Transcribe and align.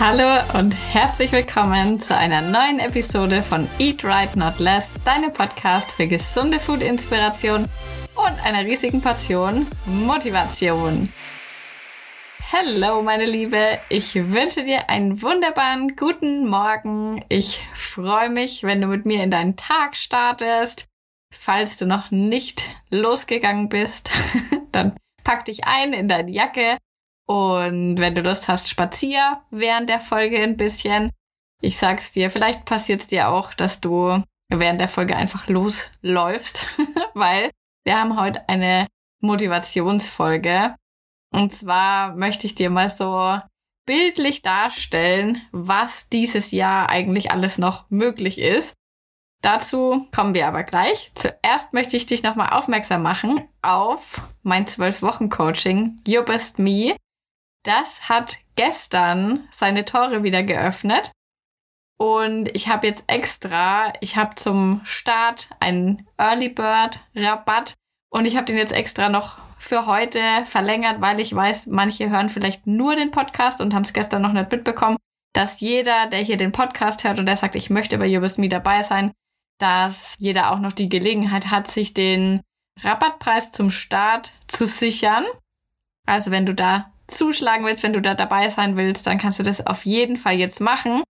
Hallo 0.00 0.58
und 0.58 0.72
herzlich 0.94 1.30
willkommen 1.30 1.98
zu 1.98 2.16
einer 2.16 2.40
neuen 2.40 2.78
Episode 2.78 3.42
von 3.42 3.68
Eat 3.78 4.02
Right 4.02 4.34
Not 4.34 4.58
Less, 4.58 4.94
deinem 5.04 5.30
Podcast 5.30 5.92
für 5.92 6.06
gesunde 6.06 6.58
Food-Inspiration 6.58 7.68
und 8.14 8.46
einer 8.46 8.64
riesigen 8.64 9.02
Portion 9.02 9.66
Motivation. 9.84 11.12
Hallo 12.50 13.02
meine 13.02 13.26
Liebe, 13.26 13.78
ich 13.90 14.14
wünsche 14.14 14.64
dir 14.64 14.88
einen 14.88 15.20
wunderbaren 15.20 15.94
guten 15.96 16.48
Morgen. 16.48 17.22
Ich 17.28 17.60
freue 17.74 18.30
mich, 18.30 18.62
wenn 18.62 18.80
du 18.80 18.86
mit 18.86 19.04
mir 19.04 19.22
in 19.22 19.30
deinen 19.30 19.56
Tag 19.56 19.96
startest. 19.96 20.86
Falls 21.30 21.76
du 21.76 21.84
noch 21.84 22.10
nicht 22.10 22.64
losgegangen 22.88 23.68
bist, 23.68 24.10
dann 24.72 24.96
pack 25.24 25.44
dich 25.44 25.66
ein 25.66 25.92
in 25.92 26.08
deine 26.08 26.30
Jacke 26.30 26.78
und 27.30 28.00
wenn 28.00 28.16
du 28.16 28.22
Lust 28.22 28.48
hast, 28.48 28.68
spazier 28.68 29.40
während 29.52 29.88
der 29.88 30.00
Folge 30.00 30.42
ein 30.42 30.56
bisschen. 30.56 31.12
Ich 31.62 31.78
sag's 31.78 32.10
dir, 32.10 32.28
vielleicht 32.28 32.64
passiert's 32.64 33.06
dir 33.06 33.28
auch, 33.28 33.54
dass 33.54 33.80
du 33.80 34.20
während 34.48 34.80
der 34.80 34.88
Folge 34.88 35.14
einfach 35.14 35.46
losläufst, 35.46 36.66
weil 37.14 37.52
wir 37.84 38.00
haben 38.00 38.20
heute 38.20 38.48
eine 38.48 38.88
Motivationsfolge. 39.20 40.74
Und 41.32 41.52
zwar 41.52 42.16
möchte 42.16 42.48
ich 42.48 42.56
dir 42.56 42.68
mal 42.68 42.90
so 42.90 43.38
bildlich 43.86 44.42
darstellen, 44.42 45.40
was 45.52 46.08
dieses 46.08 46.50
Jahr 46.50 46.88
eigentlich 46.88 47.30
alles 47.30 47.58
noch 47.58 47.88
möglich 47.90 48.40
ist. 48.40 48.74
Dazu 49.40 50.08
kommen 50.12 50.34
wir 50.34 50.48
aber 50.48 50.64
gleich. 50.64 51.12
Zuerst 51.14 51.74
möchte 51.74 51.96
ich 51.96 52.06
dich 52.06 52.24
nochmal 52.24 52.50
aufmerksam 52.50 53.04
machen 53.04 53.48
auf 53.62 54.20
mein 54.42 54.66
12-Wochen-Coaching 54.66 56.00
You 56.08 56.24
Best 56.24 56.58
Me. 56.58 56.96
Das 57.62 58.08
hat 58.08 58.38
gestern 58.56 59.48
seine 59.50 59.84
Tore 59.84 60.22
wieder 60.22 60.42
geöffnet. 60.42 61.12
Und 61.98 62.54
ich 62.56 62.68
habe 62.68 62.86
jetzt 62.86 63.04
extra, 63.08 63.92
ich 64.00 64.16
habe 64.16 64.34
zum 64.36 64.80
Start 64.84 65.50
einen 65.60 66.08
Early 66.16 66.48
Bird 66.48 67.00
Rabatt 67.14 67.74
und 68.08 68.24
ich 68.24 68.36
habe 68.36 68.46
den 68.46 68.56
jetzt 68.56 68.72
extra 68.72 69.10
noch 69.10 69.36
für 69.58 69.84
heute 69.84 70.20
verlängert, 70.46 71.02
weil 71.02 71.20
ich 71.20 71.34
weiß, 71.34 71.66
manche 71.66 72.08
hören 72.08 72.30
vielleicht 72.30 72.66
nur 72.66 72.96
den 72.96 73.10
Podcast 73.10 73.60
und 73.60 73.74
haben 73.74 73.84
es 73.84 73.92
gestern 73.92 74.22
noch 74.22 74.32
nicht 74.32 74.50
mitbekommen, 74.50 74.96
dass 75.34 75.60
jeder, 75.60 76.06
der 76.06 76.20
hier 76.20 76.38
den 76.38 76.52
Podcast 76.52 77.04
hört 77.04 77.18
und 77.18 77.26
der 77.26 77.36
sagt, 77.36 77.54
ich 77.54 77.68
möchte 77.68 77.98
bei 77.98 78.18
Best 78.18 78.38
Me 78.38 78.48
dabei 78.48 78.82
sein, 78.82 79.12
dass 79.58 80.14
jeder 80.18 80.52
auch 80.52 80.58
noch 80.58 80.72
die 80.72 80.88
Gelegenheit 80.88 81.50
hat, 81.50 81.68
sich 81.68 81.92
den 81.92 82.40
Rabattpreis 82.80 83.52
zum 83.52 83.70
Start 83.70 84.32
zu 84.48 84.64
sichern. 84.64 85.24
Also 86.06 86.30
wenn 86.30 86.46
du 86.46 86.54
da 86.54 86.89
zuschlagen 87.10 87.64
willst, 87.64 87.82
wenn 87.82 87.92
du 87.92 88.00
da 88.00 88.14
dabei 88.14 88.48
sein 88.48 88.76
willst, 88.76 89.06
dann 89.06 89.18
kannst 89.18 89.38
du 89.38 89.42
das 89.42 89.66
auf 89.66 89.84
jeden 89.84 90.16
Fall 90.16 90.34
jetzt 90.34 90.60
machen. 90.60 91.02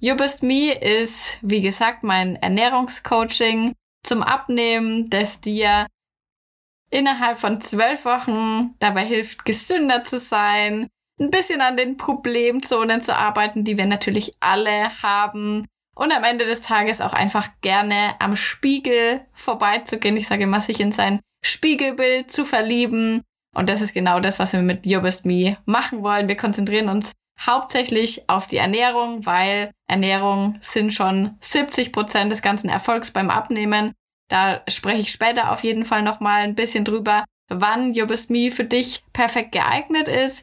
You 0.00 0.16
Best 0.16 0.42
Me 0.42 0.72
ist, 0.72 1.38
wie 1.42 1.60
gesagt, 1.60 2.02
mein 2.02 2.36
Ernährungscoaching 2.36 3.74
zum 4.02 4.22
Abnehmen, 4.22 5.10
das 5.10 5.40
dir 5.40 5.86
innerhalb 6.90 7.38
von 7.38 7.60
zwölf 7.60 8.04
Wochen 8.04 8.74
dabei 8.78 9.04
hilft, 9.04 9.44
gesünder 9.44 10.02
zu 10.04 10.18
sein, 10.18 10.88
ein 11.20 11.30
bisschen 11.30 11.60
an 11.60 11.76
den 11.76 11.96
Problemzonen 11.96 13.02
zu 13.02 13.16
arbeiten, 13.16 13.62
die 13.62 13.76
wir 13.76 13.86
natürlich 13.86 14.32
alle 14.40 15.02
haben. 15.02 15.66
Und 15.94 16.12
am 16.12 16.24
Ende 16.24 16.46
des 16.46 16.62
Tages 16.62 17.02
auch 17.02 17.12
einfach 17.12 17.48
gerne 17.60 18.14
am 18.20 18.36
Spiegel 18.36 19.26
vorbeizugehen. 19.34 20.16
Ich 20.16 20.28
sage 20.28 20.44
immer, 20.44 20.62
sich 20.62 20.80
in 20.80 20.92
sein 20.92 21.20
Spiegelbild 21.44 22.32
zu 22.32 22.46
verlieben 22.46 23.22
und 23.56 23.68
das 23.68 23.80
ist 23.80 23.94
genau 23.94 24.20
das, 24.20 24.38
was 24.38 24.52
wir 24.52 24.62
mit 24.62 24.86
Your 24.86 25.02
Me 25.24 25.56
machen 25.64 26.02
wollen. 26.02 26.28
Wir 26.28 26.36
konzentrieren 26.36 26.88
uns 26.88 27.12
hauptsächlich 27.40 28.28
auf 28.28 28.46
die 28.46 28.58
Ernährung, 28.58 29.24
weil 29.26 29.70
Ernährung 29.88 30.58
sind 30.60 30.92
schon 30.92 31.36
70 31.40 31.92
Prozent 31.92 32.30
des 32.30 32.42
ganzen 32.42 32.68
Erfolgs 32.68 33.10
beim 33.10 33.30
Abnehmen. 33.30 33.92
Da 34.28 34.62
spreche 34.68 35.00
ich 35.00 35.10
später 35.10 35.50
auf 35.50 35.64
jeden 35.64 35.84
Fall 35.84 36.02
nochmal 36.02 36.42
ein 36.42 36.54
bisschen 36.54 36.84
drüber, 36.84 37.24
wann 37.48 37.98
Your 37.98 38.06
Me 38.28 38.50
für 38.50 38.64
dich 38.64 39.02
perfekt 39.12 39.52
geeignet 39.52 40.06
ist 40.06 40.42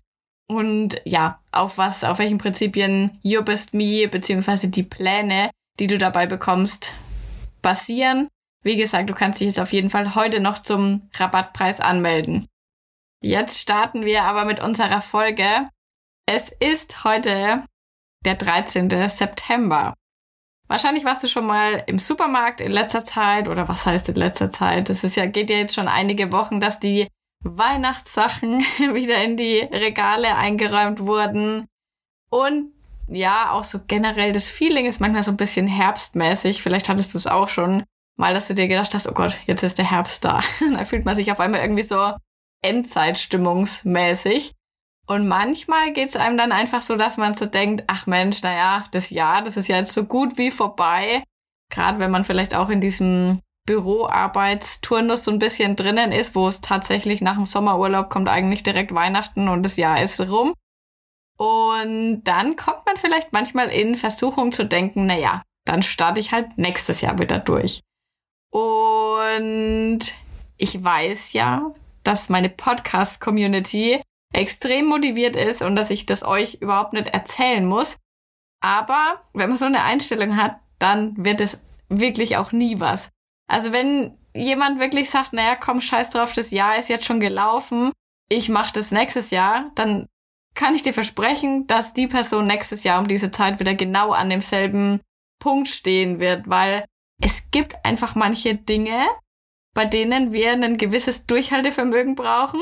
und 0.49 1.01
ja, 1.05 1.39
auf 1.51 1.77
was, 1.77 2.03
auf 2.03 2.19
welchen 2.19 2.37
Prinzipien 2.37 3.19
Your 3.23 3.43
Best 3.43 3.73
Me 3.73 4.07
beziehungsweise 4.07 4.67
die 4.67 4.83
Pläne, 4.83 5.51
die 5.79 5.87
du 5.87 5.97
dabei 5.97 6.25
bekommst, 6.25 6.93
basieren. 7.61 8.27
Wie 8.63 8.75
gesagt, 8.75 9.09
du 9.09 9.13
kannst 9.13 9.39
dich 9.39 9.47
jetzt 9.47 9.59
auf 9.59 9.71
jeden 9.71 9.89
Fall 9.89 10.15
heute 10.15 10.39
noch 10.39 10.59
zum 10.59 11.09
Rabattpreis 11.15 11.79
anmelden. 11.79 12.47
Jetzt 13.21 13.59
starten 13.59 14.05
wir 14.05 14.23
aber 14.23 14.45
mit 14.45 14.59
unserer 14.59 15.01
Folge. 15.01 15.69
Es 16.27 16.51
ist 16.59 17.03
heute 17.03 17.63
der 18.25 18.35
13. 18.35 18.89
September. 19.09 19.93
Wahrscheinlich 20.67 21.05
warst 21.05 21.23
du 21.23 21.27
schon 21.27 21.47
mal 21.47 21.83
im 21.87 21.97
Supermarkt 21.97 22.61
in 22.61 22.71
letzter 22.71 23.05
Zeit 23.05 23.47
oder 23.47 23.67
was 23.67 23.85
heißt 23.85 24.09
in 24.09 24.15
letzter 24.15 24.49
Zeit? 24.49 24.89
Das 24.89 25.03
ist 25.03 25.15
ja, 25.15 25.25
geht 25.25 25.49
ja 25.49 25.57
jetzt 25.57 25.73
schon 25.73 25.87
einige 25.87 26.31
Wochen, 26.31 26.59
dass 26.59 26.79
die 26.79 27.07
Weihnachtssachen 27.43 28.59
wieder 28.93 29.23
in 29.23 29.37
die 29.37 29.59
Regale 29.59 30.35
eingeräumt 30.35 30.99
wurden. 30.99 31.65
Und 32.29 32.73
ja, 33.07 33.51
auch 33.51 33.63
so 33.63 33.79
generell 33.87 34.33
das 34.33 34.49
Feeling 34.49 34.85
ist 34.85 34.99
manchmal 34.99 35.23
so 35.23 35.31
ein 35.31 35.37
bisschen 35.37 35.67
herbstmäßig. 35.67 36.61
Vielleicht 36.61 36.89
hattest 36.89 37.13
du 37.13 37.17
es 37.17 37.25
auch 37.25 37.47
schon 37.47 37.83
mal, 38.17 38.33
dass 38.33 38.47
du 38.47 38.53
dir 38.53 38.67
gedacht 38.67 38.93
hast, 38.93 39.07
oh 39.07 39.13
Gott, 39.13 39.37
jetzt 39.45 39.63
ist 39.63 39.77
der 39.77 39.89
Herbst 39.89 40.25
da. 40.25 40.41
da 40.73 40.83
fühlt 40.83 41.05
man 41.05 41.15
sich 41.15 41.31
auf 41.31 41.39
einmal 41.39 41.61
irgendwie 41.61 41.83
so 41.83 42.13
Endzeitstimmungsmäßig. 42.61 44.53
Und 45.07 45.27
manchmal 45.27 45.93
geht 45.93 46.09
es 46.09 46.15
einem 46.17 46.37
dann 46.37 46.51
einfach 46.51 46.81
so, 46.81 46.95
dass 46.95 47.17
man 47.17 47.33
so 47.33 47.45
denkt, 47.45 47.85
ach 47.87 48.07
Mensch, 48.07 48.41
naja, 48.43 48.83
das 48.91 49.09
Jahr, 49.09 49.41
das 49.41 49.55
ist 49.55 49.69
ja 49.69 49.77
jetzt 49.77 49.93
so 49.93 50.03
gut 50.03 50.37
wie 50.37 50.51
vorbei. 50.51 51.23
Gerade 51.69 51.99
wenn 51.99 52.11
man 52.11 52.25
vielleicht 52.25 52.53
auch 52.55 52.69
in 52.69 52.81
diesem 52.81 53.39
Büroarbeitsturnus 53.65 55.23
so 55.23 55.31
ein 55.31 55.39
bisschen 55.39 55.75
drinnen 55.75 56.11
ist, 56.11 56.35
wo 56.35 56.47
es 56.47 56.61
tatsächlich 56.61 57.21
nach 57.21 57.35
dem 57.35 57.45
Sommerurlaub 57.45 58.09
kommt 58.09 58.29
eigentlich 58.29 58.63
direkt 58.63 58.93
Weihnachten 58.93 59.47
und 59.47 59.63
das 59.63 59.77
Jahr 59.77 60.01
ist 60.01 60.19
rum. 60.21 60.53
Und 61.37 62.23
dann 62.23 62.55
kommt 62.55 62.85
man 62.85 62.97
vielleicht 62.97 63.31
manchmal 63.31 63.69
in 63.69 63.95
Versuchung 63.95 64.51
zu 64.51 64.65
denken, 64.65 65.05
naja, 65.05 65.43
dann 65.65 65.83
starte 65.83 66.19
ich 66.19 66.31
halt 66.31 66.57
nächstes 66.57 67.01
Jahr 67.01 67.19
wieder 67.19 67.39
durch. 67.39 67.81
Und 68.49 69.99
ich 70.57 70.83
weiß 70.83 71.33
ja, 71.33 71.73
dass 72.07 72.29
meine 72.29 72.49
Podcast-Community 72.49 74.01
extrem 74.33 74.85
motiviert 74.85 75.35
ist 75.35 75.61
und 75.61 75.75
dass 75.75 75.89
ich 75.89 76.05
das 76.05 76.23
euch 76.23 76.55
überhaupt 76.55 76.93
nicht 76.93 77.09
erzählen 77.09 77.65
muss. 77.65 77.97
Aber 78.61 79.21
wenn 79.33 79.49
man 79.49 79.57
so 79.57 79.65
eine 79.65 79.83
Einstellung 79.83 80.37
hat, 80.37 80.59
dann 80.79 81.13
wird 81.23 81.41
es 81.41 81.59
wirklich 81.89 82.37
auch 82.37 82.51
nie 82.51 82.79
was. 82.79 83.09
Also 83.47 83.71
wenn 83.71 84.17
jemand 84.33 84.79
wirklich 84.79 85.09
sagt, 85.09 85.33
naja, 85.33 85.55
komm, 85.55 85.81
scheiß 85.81 86.09
drauf, 86.11 86.33
das 86.33 86.51
Jahr 86.51 86.77
ist 86.77 86.89
jetzt 86.89 87.05
schon 87.05 87.19
gelaufen, 87.19 87.91
ich 88.29 88.49
mache 88.49 88.73
das 88.73 88.91
nächstes 88.91 89.31
Jahr, 89.31 89.71
dann 89.75 90.07
kann 90.55 90.75
ich 90.75 90.83
dir 90.83 90.93
versprechen, 90.93 91.67
dass 91.67 91.93
die 91.93 92.07
Person 92.07 92.47
nächstes 92.47 92.83
Jahr 92.83 92.99
um 92.99 93.07
diese 93.07 93.31
Zeit 93.31 93.59
wieder 93.59 93.75
genau 93.75 94.11
an 94.11 94.29
demselben 94.29 95.01
Punkt 95.39 95.67
stehen 95.67 96.19
wird, 96.19 96.49
weil 96.49 96.85
es 97.21 97.43
gibt 97.51 97.85
einfach 97.85 98.15
manche 98.15 98.55
Dinge, 98.55 99.05
bei 99.77 99.85
denen 99.85 100.33
wir 100.33 100.53
ein 100.53 100.79
gewisses 100.79 101.27
Durchhaltevermögen 101.27 102.15
brauchen. 102.15 102.61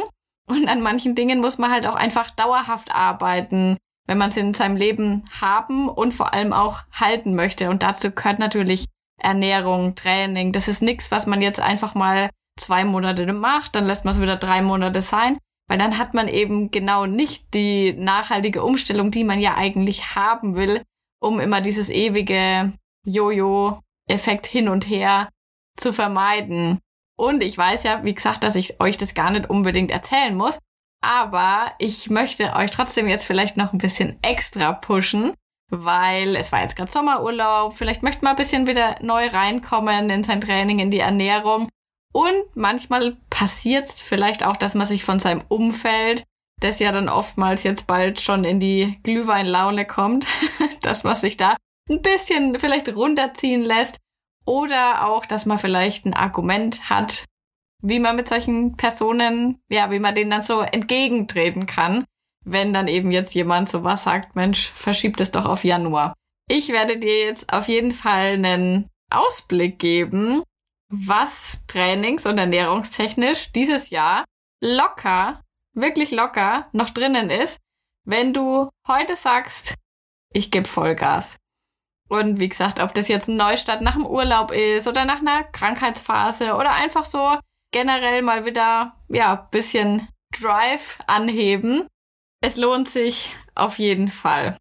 Und 0.50 0.68
an 0.68 0.82
manchen 0.82 1.16
Dingen 1.16 1.40
muss 1.40 1.58
man 1.58 1.72
halt 1.72 1.88
auch 1.88 1.96
einfach 1.96 2.30
dauerhaft 2.30 2.94
arbeiten, 2.94 3.78
wenn 4.06 4.18
man 4.18 4.28
es 4.28 4.36
in 4.36 4.54
seinem 4.54 4.76
Leben 4.76 5.24
haben 5.40 5.88
und 5.88 6.14
vor 6.14 6.34
allem 6.34 6.52
auch 6.52 6.82
halten 6.92 7.34
möchte. 7.34 7.70
Und 7.70 7.84
dazu 7.84 8.12
gehört 8.12 8.38
natürlich 8.40 8.84
Ernährung, 9.18 9.96
Training. 9.96 10.52
Das 10.52 10.68
ist 10.68 10.82
nichts, 10.82 11.10
was 11.10 11.26
man 11.26 11.42
jetzt 11.42 11.62
einfach 11.62 11.96
mal 11.96 12.30
zwei 12.60 12.84
Monate 12.84 13.32
macht, 13.32 13.76
dann 13.76 13.88
lässt 13.88 14.04
man 14.04 14.14
es 14.14 14.20
wieder 14.20 14.36
drei 14.36 14.62
Monate 14.62 15.02
sein, 15.02 15.38
weil 15.70 15.78
dann 15.78 15.98
hat 15.98 16.14
man 16.14 16.28
eben 16.28 16.70
genau 16.70 17.06
nicht 17.06 17.54
die 17.54 17.94
nachhaltige 17.94 18.62
Umstellung, 18.62 19.10
die 19.10 19.24
man 19.24 19.40
ja 19.40 19.56
eigentlich 19.56 20.18
haben 20.18 20.56
will, 20.56 20.82
um 21.22 21.40
immer 21.40 21.62
dieses 21.62 21.88
ewige 21.88 22.74
Jojo-Effekt 23.06 24.48
hin 24.48 24.68
und 24.68 24.90
her 24.90 25.30
zu 25.78 25.94
vermeiden. 25.94 26.82
Und 27.18 27.44
ich 27.44 27.58
weiß 27.58 27.84
ja, 27.84 28.04
wie 28.04 28.14
gesagt, 28.14 28.44
dass 28.44 28.56
ich 28.56 28.82
euch 28.82 28.98
das 28.98 29.14
gar 29.14 29.32
nicht 29.32 29.50
unbedingt 29.50 29.92
erzählen 29.92 30.36
muss. 30.36 30.60
Aber 31.02 31.72
ich 31.80 32.10
möchte 32.10 32.54
euch 32.56 32.72
trotzdem 32.72 33.08
jetzt 33.08 33.26
vielleicht 33.26 33.58
noch 33.58 33.74
ein 33.74 33.78
bisschen 33.78 34.18
extra 34.24 34.74
pushen, 34.74 35.34
weil 35.70 36.36
es 36.36 36.52
war 36.52 36.62
jetzt 36.62 36.76
gerade 36.76 36.92
Sommerurlaub. 36.92 37.74
Vielleicht 37.74 38.04
möchte 38.04 38.24
man 38.24 38.32
ein 38.32 38.38
bisschen 38.38 38.68
wieder 38.68 38.96
neu 39.02 39.28
reinkommen 39.28 40.10
in 40.10 40.24
sein 40.24 40.42
Training, 40.42 40.80
in 40.80 40.92
die 40.92 41.00
Ernährung. 41.00 41.70
Und 42.12 42.44
manchmal 42.56 43.18
passiert 43.30 43.84
es 43.84 44.02
vielleicht 44.02 44.46
auch, 44.46 44.58
dass 44.58 44.74
man 44.74 44.88
sich 44.88 45.04
von 45.04 45.20
seinem 45.20 45.44
Umfeld, 45.48 46.24
das 46.62 46.80
ja 46.80 46.92
dann 46.92 47.10
oftmals 47.10 47.64
jetzt 47.64 47.88
bald 47.88 48.22
schon 48.22 48.46
in 48.46 48.60
die 48.60 48.98
Glühweinlaune 49.04 49.86
kommt, 49.86 50.26
dass 50.82 51.04
man 51.04 51.16
sich 51.16 51.38
da 51.38 51.56
ein 51.90 52.02
bisschen 52.02 52.58
vielleicht 52.58 52.94
runterziehen 52.96 53.64
lässt 53.64 53.98
oder 54.46 55.08
auch, 55.08 55.26
dass 55.26 55.46
man 55.46 55.60
vielleicht 55.60 56.06
ein 56.06 56.14
Argument 56.14 56.90
hat, 56.90 57.26
wie 57.82 58.00
man 58.00 58.16
mit 58.16 58.28
solchen 58.28 58.78
Personen, 58.78 59.60
ja, 59.70 59.92
wie 59.92 60.00
man 60.00 60.16
denen 60.16 60.32
dann 60.32 60.42
so 60.42 60.62
entgegentreten 60.62 61.66
kann. 61.66 62.06
wenn 62.46 62.74
dann 62.74 62.88
eben 62.88 63.12
jetzt 63.12 63.34
jemand 63.34 63.70
sowas 63.70 64.04
sagt, 64.04 64.36
Mensch, 64.36 64.72
verschiebt 64.72 65.20
es 65.20 65.32
doch 65.32 65.46
auf 65.46 65.64
Januar. 65.64 66.14
Ich 66.48 66.70
werde 66.70 66.98
dir 66.98 67.26
jetzt 67.26 67.52
auf 67.52 67.68
jeden 67.68 67.92
Fall 67.92 68.34
einen 68.34 68.88
Ausblick 69.12 69.80
geben, 69.80 70.44
was 70.90 71.64
trainings- 71.68 72.28
und 72.28 72.38
ernährungstechnisch 72.38 73.52
dieses 73.52 73.90
Jahr 73.90 74.24
locker, 74.64 75.42
wirklich 75.74 76.12
locker 76.12 76.70
noch 76.72 76.92
drinnen 76.92 77.30
ist, 77.32 77.58
wenn 78.06 78.34
du 78.34 78.70
heute 78.88 79.16
sagst, 79.16 79.74
ich 80.32 80.52
gebe 80.52 80.68
Vollgas. 80.68 81.38
Und 82.08 82.40
wie 82.40 82.50
gesagt, 82.50 82.80
ob 82.80 82.94
das 82.94 83.08
jetzt 83.08 83.28
ein 83.28 83.38
Neustart 83.38 83.82
nach 83.82 83.96
dem 83.96 84.06
Urlaub 84.06 84.52
ist 84.52 84.88
oder 84.88 85.06
nach 85.06 85.20
einer 85.20 85.44
Krankheitsphase 85.44 86.54
oder 86.54 86.74
einfach 86.74 87.06
so 87.06 87.38
generell 87.72 88.22
mal 88.22 88.46
wieder, 88.46 88.96
ja, 89.10 89.48
bisschen 89.52 90.08
Drive 90.40 91.00
anheben. 91.08 91.88
Es 92.42 92.58
lohnt 92.58 92.90
sich 92.90 93.36
auf 93.56 93.80
jeden 93.80 94.08
Fall. 94.08 94.56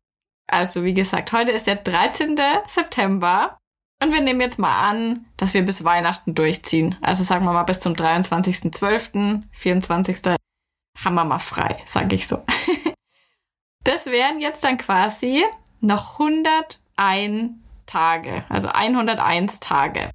Also, 0.46 0.84
wie 0.84 0.94
gesagt, 0.94 1.32
heute 1.32 1.52
ist 1.52 1.66
der 1.66 1.76
13. 1.76 2.36
September 2.66 3.58
und 4.02 4.12
wir 4.12 4.20
nehmen 4.20 4.40
jetzt 4.40 4.58
mal 4.58 4.88
an, 4.88 5.26
dass 5.36 5.54
wir 5.54 5.62
bis 5.62 5.84
Weihnachten 5.84 6.34
durchziehen. 6.34 6.96
Also 7.00 7.24
sagen 7.24 7.44
wir 7.44 7.52
mal 7.52 7.62
bis 7.64 7.80
zum 7.80 7.94
23.12., 7.94 9.42
24. 9.52 10.16
haben 11.02 11.14
wir 11.14 11.24
mal 11.24 11.38
frei, 11.38 11.82
sage 11.86 12.14
ich 12.14 12.26
so. 12.26 12.44
Das 13.84 14.06
wären 14.06 14.40
jetzt 14.40 14.64
dann 14.64 14.78
quasi 14.78 15.44
noch 15.80 16.18
101 16.96 17.52
Tage, 17.86 18.44
also 18.48 18.68
101 18.68 19.60
Tage. 19.60 20.10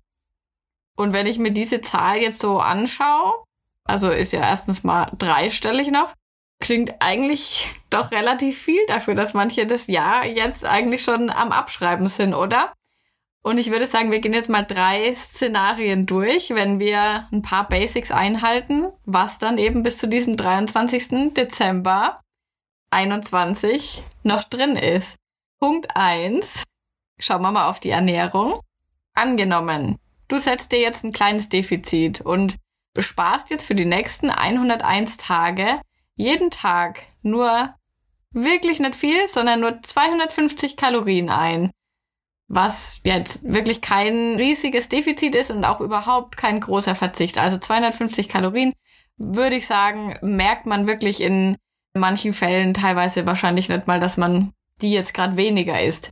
Und 0.95 1.13
wenn 1.13 1.27
ich 1.27 1.39
mir 1.39 1.51
diese 1.51 1.81
Zahl 1.81 2.17
jetzt 2.17 2.39
so 2.39 2.59
anschaue, 2.59 3.43
also 3.85 4.09
ist 4.09 4.33
ja 4.33 4.41
erstens 4.41 4.83
mal 4.83 5.11
dreistellig 5.17 5.91
noch, 5.91 6.13
klingt 6.59 6.95
eigentlich 6.99 7.73
doch 7.89 8.11
relativ 8.11 8.61
viel 8.61 8.85
dafür, 8.87 9.15
dass 9.15 9.33
manche 9.33 9.65
das 9.65 9.87
Jahr 9.87 10.25
jetzt 10.25 10.65
eigentlich 10.65 11.01
schon 11.01 11.29
am 11.29 11.51
Abschreiben 11.51 12.07
sind, 12.07 12.33
oder? 12.33 12.73
Und 13.41 13.57
ich 13.57 13.71
würde 13.71 13.87
sagen, 13.87 14.11
wir 14.11 14.19
gehen 14.19 14.33
jetzt 14.33 14.49
mal 14.49 14.63
drei 14.63 15.15
Szenarien 15.15 16.05
durch, 16.05 16.49
wenn 16.49 16.79
wir 16.79 17.29
ein 17.31 17.41
paar 17.41 17.69
Basics 17.69 18.11
einhalten, 18.11 18.87
was 19.05 19.39
dann 19.39 19.57
eben 19.57 19.81
bis 19.81 19.97
zu 19.97 20.07
diesem 20.07 20.35
23. 20.35 21.33
Dezember 21.33 22.19
21 22.91 24.03
noch 24.23 24.43
drin 24.43 24.75
ist. 24.75 25.15
Punkt 25.59 25.87
1. 25.93 26.63
Schauen 27.19 27.41
wir 27.41 27.51
mal 27.51 27.69
auf 27.69 27.81
die 27.81 27.89
Ernährung. 27.89 28.61
Angenommen, 29.13 29.97
du 30.29 30.37
setzt 30.37 30.71
dir 30.71 30.79
jetzt 30.79 31.03
ein 31.03 31.11
kleines 31.11 31.49
Defizit 31.49 32.21
und 32.21 32.55
besparst 32.93 33.49
jetzt 33.49 33.65
für 33.65 33.75
die 33.75 33.85
nächsten 33.85 34.29
101 34.29 35.17
Tage 35.17 35.81
jeden 36.15 36.49
Tag 36.49 37.01
nur 37.21 37.75
wirklich 38.31 38.79
nicht 38.79 38.95
viel, 38.95 39.27
sondern 39.27 39.59
nur 39.59 39.81
250 39.81 40.77
Kalorien 40.77 41.29
ein. 41.29 41.71
Was 42.47 43.01
jetzt 43.03 43.43
wirklich 43.43 43.81
kein 43.81 44.35
riesiges 44.37 44.87
Defizit 44.87 45.35
ist 45.35 45.51
und 45.51 45.65
auch 45.65 45.81
überhaupt 45.81 46.37
kein 46.37 46.61
großer 46.61 46.95
Verzicht. 46.95 47.37
Also 47.37 47.57
250 47.57 48.29
Kalorien, 48.29 48.73
würde 49.17 49.57
ich 49.57 49.67
sagen, 49.67 50.17
merkt 50.21 50.65
man 50.65 50.87
wirklich 50.87 51.21
in 51.21 51.57
manchen 51.93 52.33
Fällen 52.33 52.73
teilweise 52.73 53.27
wahrscheinlich 53.27 53.69
nicht 53.69 53.87
mal, 53.87 53.99
dass 53.99 54.17
man 54.17 54.53
die 54.81 54.91
jetzt 54.91 55.13
gerade 55.13 55.37
weniger 55.37 55.81
isst. 55.81 56.09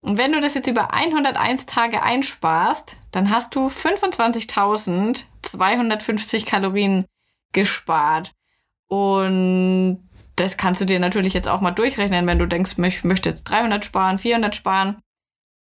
Und 0.00 0.18
wenn 0.18 0.32
du 0.32 0.40
das 0.40 0.54
jetzt 0.54 0.66
über 0.68 0.94
101 0.94 1.66
Tage 1.66 2.02
einsparst, 2.02 2.96
dann 3.10 3.30
hast 3.30 3.54
du 3.54 3.66
25.250 3.66 6.46
Kalorien 6.46 7.04
gespart. 7.52 8.32
Und 8.88 10.08
das 10.36 10.56
kannst 10.56 10.80
du 10.80 10.84
dir 10.84 11.00
natürlich 11.00 11.34
jetzt 11.34 11.48
auch 11.48 11.60
mal 11.60 11.72
durchrechnen, 11.72 12.26
wenn 12.26 12.38
du 12.38 12.46
denkst, 12.46 12.76
ich 12.78 13.04
möchte 13.04 13.28
jetzt 13.30 13.44
300 13.44 13.84
sparen, 13.84 14.18
400 14.18 14.54
sparen. 14.54 15.02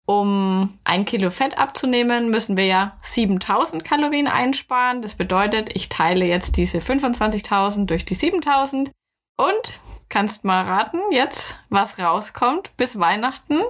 Um 0.10 0.80
ein 0.86 1.06
Kilo 1.06 1.32
Fett 1.32 1.58
abzunehmen, 1.58 2.30
müssen 2.30 2.56
wir 2.56 2.66
ja 2.66 2.98
7000 3.02 3.84
Kalorien 3.84 4.28
einsparen. 4.28 5.02
Das 5.02 5.16
bedeutet, 5.16 5.76
ich 5.76 5.90
teile 5.90 6.26
jetzt 6.26 6.56
diese 6.56 6.80
25.000 6.80 7.86
durch 7.86 8.06
die 8.06 8.16
7000 8.16 8.92
und 9.36 9.80
kannst 10.10 10.44
mal 10.44 10.64
raten 10.64 11.00
jetzt, 11.12 11.56
was 11.70 12.00
rauskommt. 12.00 12.76
Bis 12.78 13.00
Weihnachten 13.00 13.62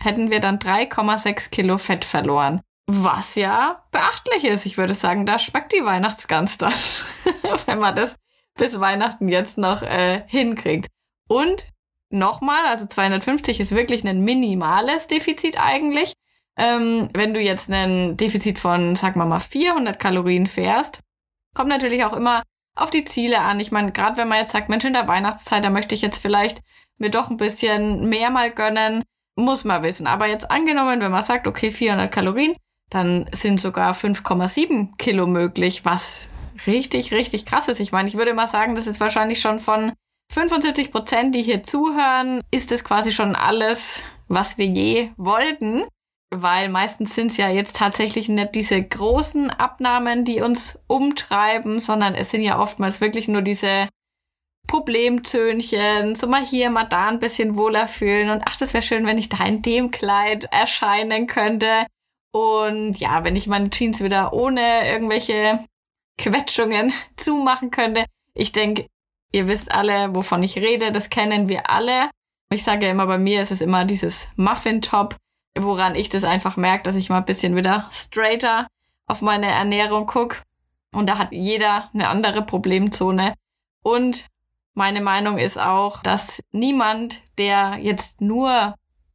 hätten 0.00 0.30
wir 0.30 0.40
dann 0.40 0.58
3,6 0.58 1.50
Kilo 1.50 1.78
Fett 1.78 2.04
verloren. 2.04 2.60
Was 2.86 3.34
ja 3.34 3.84
beachtlich 3.90 4.44
ist. 4.44 4.66
Ich 4.66 4.78
würde 4.78 4.94
sagen, 4.94 5.26
da 5.26 5.38
schmeckt 5.38 5.72
die 5.72 5.84
Weihnachtsgans 5.84 6.58
dann, 6.58 6.72
wenn 7.66 7.80
man 7.80 7.96
das 7.96 8.14
bis 8.56 8.78
Weihnachten 8.78 9.28
jetzt 9.28 9.58
noch 9.58 9.82
äh, 9.82 10.22
hinkriegt. 10.26 10.86
Und 11.28 11.66
nochmal, 12.10 12.64
also 12.66 12.86
250 12.86 13.60
ist 13.60 13.72
wirklich 13.72 14.06
ein 14.06 14.20
minimales 14.20 15.08
Defizit 15.08 15.58
eigentlich. 15.60 16.12
Ähm, 16.56 17.08
wenn 17.12 17.34
du 17.34 17.40
jetzt 17.40 17.70
ein 17.70 18.16
Defizit 18.16 18.58
von, 18.58 18.96
sag 18.96 19.16
mal 19.16 19.26
mal, 19.26 19.40
400 19.40 19.98
Kalorien 19.98 20.46
fährst, 20.46 21.00
kommt 21.54 21.68
natürlich 21.68 22.04
auch 22.04 22.14
immer 22.14 22.42
auf 22.76 22.90
die 22.90 23.04
Ziele 23.04 23.40
an. 23.40 23.58
Ich 23.58 23.72
meine, 23.72 23.90
gerade 23.90 24.16
wenn 24.18 24.28
man 24.28 24.38
jetzt 24.38 24.52
sagt, 24.52 24.68
Mensch, 24.68 24.84
in 24.84 24.92
der 24.92 25.08
Weihnachtszeit, 25.08 25.64
da 25.64 25.70
möchte 25.70 25.94
ich 25.94 26.02
jetzt 26.02 26.18
vielleicht 26.18 26.62
mir 26.98 27.10
doch 27.10 27.30
ein 27.30 27.36
bisschen 27.36 28.08
mehr 28.08 28.30
mal 28.30 28.50
gönnen, 28.50 29.02
muss 29.34 29.64
man 29.64 29.82
wissen. 29.82 30.06
Aber 30.06 30.28
jetzt 30.28 30.50
angenommen, 30.50 31.00
wenn 31.00 31.10
man 31.10 31.22
sagt, 31.22 31.46
okay, 31.46 31.70
400 31.70 32.12
Kalorien, 32.12 32.54
dann 32.90 33.28
sind 33.32 33.60
sogar 33.60 33.94
5,7 33.94 34.96
Kilo 34.96 35.26
möglich, 35.26 35.84
was 35.84 36.28
richtig, 36.66 37.12
richtig 37.12 37.44
krass 37.44 37.68
ist. 37.68 37.80
Ich 37.80 37.92
meine, 37.92 38.08
ich 38.08 38.16
würde 38.16 38.34
mal 38.34 38.48
sagen, 38.48 38.74
das 38.74 38.86
ist 38.86 39.00
wahrscheinlich 39.00 39.40
schon 39.40 39.58
von 39.58 39.92
75 40.32 40.92
Prozent, 40.92 41.34
die 41.34 41.42
hier 41.42 41.62
zuhören, 41.62 42.42
ist 42.50 42.72
es 42.72 42.84
quasi 42.84 43.12
schon 43.12 43.34
alles, 43.34 44.02
was 44.28 44.58
wir 44.58 44.66
je 44.66 45.10
wollten. 45.16 45.84
Weil 46.30 46.68
meistens 46.68 47.14
sind 47.14 47.30
es 47.30 47.36
ja 47.36 47.48
jetzt 47.48 47.76
tatsächlich 47.76 48.28
nicht 48.28 48.54
diese 48.54 48.82
großen 48.82 49.50
Abnahmen, 49.50 50.24
die 50.24 50.40
uns 50.40 50.78
umtreiben, 50.88 51.78
sondern 51.78 52.14
es 52.14 52.30
sind 52.30 52.42
ja 52.42 52.58
oftmals 52.58 53.00
wirklich 53.00 53.28
nur 53.28 53.42
diese 53.42 53.88
Problemtönchen, 54.66 56.16
so 56.16 56.26
mal 56.26 56.44
hier, 56.44 56.70
mal 56.70 56.84
da 56.84 57.08
ein 57.08 57.20
bisschen 57.20 57.56
wohler 57.56 57.86
fühlen 57.86 58.30
und 58.30 58.42
ach, 58.46 58.56
das 58.56 58.74
wäre 58.74 58.82
schön, 58.82 59.06
wenn 59.06 59.18
ich 59.18 59.28
da 59.28 59.44
in 59.46 59.62
dem 59.62 59.92
Kleid 59.92 60.48
erscheinen 60.50 61.28
könnte. 61.28 61.86
Und 62.32 62.98
ja, 62.98 63.24
wenn 63.24 63.36
ich 63.36 63.46
meine 63.46 63.70
Jeans 63.70 64.02
wieder 64.02 64.32
ohne 64.32 64.90
irgendwelche 64.90 65.60
Quetschungen 66.18 66.92
zumachen 67.16 67.70
könnte. 67.70 68.04
Ich 68.34 68.52
denke, 68.52 68.86
ihr 69.32 69.48
wisst 69.48 69.72
alle, 69.72 70.14
wovon 70.14 70.42
ich 70.42 70.56
rede, 70.58 70.92
das 70.92 71.10
kennen 71.10 71.48
wir 71.48 71.70
alle. 71.70 72.10
Ich 72.52 72.62
sage 72.62 72.86
ja 72.86 72.92
immer, 72.92 73.06
bei 73.06 73.18
mir 73.18 73.42
ist 73.42 73.52
es 73.52 73.60
immer 73.60 73.84
dieses 73.84 74.28
Muffin-Top, 74.36 75.16
woran 75.58 75.94
ich 75.94 76.08
das 76.08 76.24
einfach 76.24 76.56
merke, 76.56 76.84
dass 76.84 76.94
ich 76.94 77.08
mal 77.08 77.18
ein 77.18 77.24
bisschen 77.24 77.56
wieder 77.56 77.88
straighter 77.92 78.66
auf 79.06 79.22
meine 79.22 79.46
Ernährung 79.46 80.06
gucke. 80.06 80.38
Und 80.92 81.08
da 81.08 81.18
hat 81.18 81.32
jeder 81.32 81.90
eine 81.92 82.08
andere 82.08 82.42
Problemzone. 82.42 83.34
Und 83.82 84.26
meine 84.74 85.00
Meinung 85.00 85.38
ist 85.38 85.58
auch, 85.58 86.02
dass 86.02 86.42
niemand, 86.52 87.22
der 87.38 87.78
jetzt 87.80 88.20
nur 88.20 88.74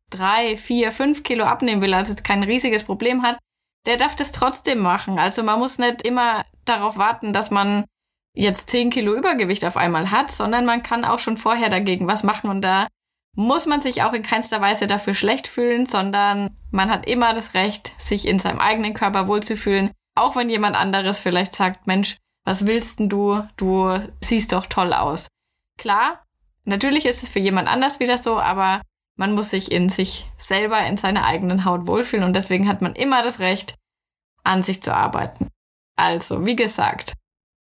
drei, 0.10 0.58
vier, 0.58 0.92
fünf 0.92 1.24
Kilo 1.24 1.46
abnehmen 1.46 1.82
will, 1.82 1.94
also 1.94 2.14
kein 2.22 2.44
riesiges 2.44 2.84
Problem 2.84 3.24
hat, 3.24 3.38
der 3.86 3.98
darf 3.98 4.16
das 4.16 4.32
trotzdem 4.32 4.80
machen. 4.80 5.18
Also 5.18 5.44
man 5.44 5.60
muss 5.60 5.78
nicht 5.78 6.04
immer 6.04 6.46
darauf 6.66 6.98
warten, 6.98 7.34
dass 7.34 7.52
man 7.52 7.86
jetzt 8.34 8.70
10 8.70 8.92
Kilo 8.92 9.14
Übergewicht 9.14 9.66
auf 9.66 9.78
einmal 9.78 10.12
hat, 10.12 10.32
sondern 10.32 10.66
man 10.66 10.84
kann 10.84 11.04
auch 11.04 11.20
schon 11.20 11.38
vorher 11.38 11.70
dagegen 11.70 12.08
was 12.08 12.24
machen 12.24 12.50
und 12.50 12.62
da 12.62 12.88
muss 13.36 13.66
man 13.66 13.82
sich 13.82 14.04
auch 14.04 14.14
in 14.14 14.24
keinster 14.24 14.62
Weise 14.62 14.88
dafür 14.88 15.14
schlecht 15.14 15.48
fühlen, 15.48 15.86
sondern 15.86 16.56
man 16.72 16.90
hat 16.90 17.08
immer 17.08 17.34
das 17.34 17.54
Recht, 17.54 17.94
sich 17.98 18.28
in 18.28 18.40
seinem 18.40 18.60
eigenen 18.60 18.94
Körper 18.94 19.28
wohlzufühlen, 19.28 19.92
auch 20.16 20.36
wenn 20.36 20.50
jemand 20.50 20.76
anderes 20.76 21.20
vielleicht 21.20 21.56
sagt, 21.56 21.88
Mensch, 21.88 22.18
was 22.46 22.66
willst 22.66 23.00
denn 23.00 23.10
du? 23.10 23.48
Du 23.56 23.98
siehst 24.22 24.52
doch 24.52 24.66
toll 24.66 24.94
aus. 24.94 25.28
Klar, 25.78 26.24
natürlich 26.66 27.06
ist 27.06 27.24
es 27.24 27.30
für 27.30 27.40
jemand 27.40 27.68
anders 27.68 28.00
wieder 28.00 28.18
so, 28.18 28.38
aber 28.38 28.82
man 29.16 29.34
muss 29.34 29.52
sich 29.52 29.72
in 29.72 29.90
sich 29.90 30.26
selber, 30.38 30.86
in 30.86 30.98
seiner 30.98 31.26
eigenen 31.26 31.66
Haut 31.66 31.88
wohlfühlen 31.88 32.26
und 32.26 32.36
deswegen 32.36 32.68
hat 32.68 32.82
man 32.82 32.96
immer 32.96 33.24
das 33.24 33.40
Recht, 33.40 33.76
an 34.44 34.64
sich 34.64 34.82
zu 34.82 34.94
arbeiten. 34.94 35.48
Also, 35.96 36.46
wie 36.46 36.56
gesagt, 36.56 37.14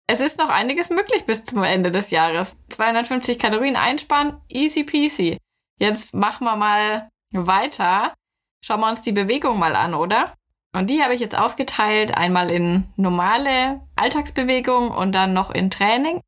es 0.07 0.21
ist 0.21 0.39
noch 0.39 0.49
einiges 0.49 0.91
möglich 0.91 1.27
bis 1.27 1.45
zum 1.45 1.63
Ende 1.63 1.91
des 1.91 2.11
Jahres. 2.11 2.57
250 2.71 3.39
Kalorien 3.39 3.77
einsparen, 3.77 4.41
easy 4.49 4.85
peasy. 4.85 5.39
Jetzt 5.79 6.15
machen 6.15 6.45
wir 6.45 6.57
mal 6.57 7.09
weiter. 7.33 8.15
Schauen 8.61 8.81
wir 8.81 8.89
uns 8.89 9.03
die 9.03 9.13
Bewegung 9.13 9.59
mal 9.59 9.77
an, 9.77 9.95
oder? 9.95 10.35
Und 10.73 10.91
die 10.91 11.03
habe 11.03 11.15
ich 11.15 11.21
jetzt 11.21 11.39
aufgeteilt, 11.39 12.17
einmal 12.17 12.51
in 12.51 12.93
normale 12.97 13.81
Alltagsbewegung 13.97 14.91
und 14.91 15.13
dann 15.15 15.33
noch 15.33 15.51
in 15.51 15.71
Training. 15.71 16.21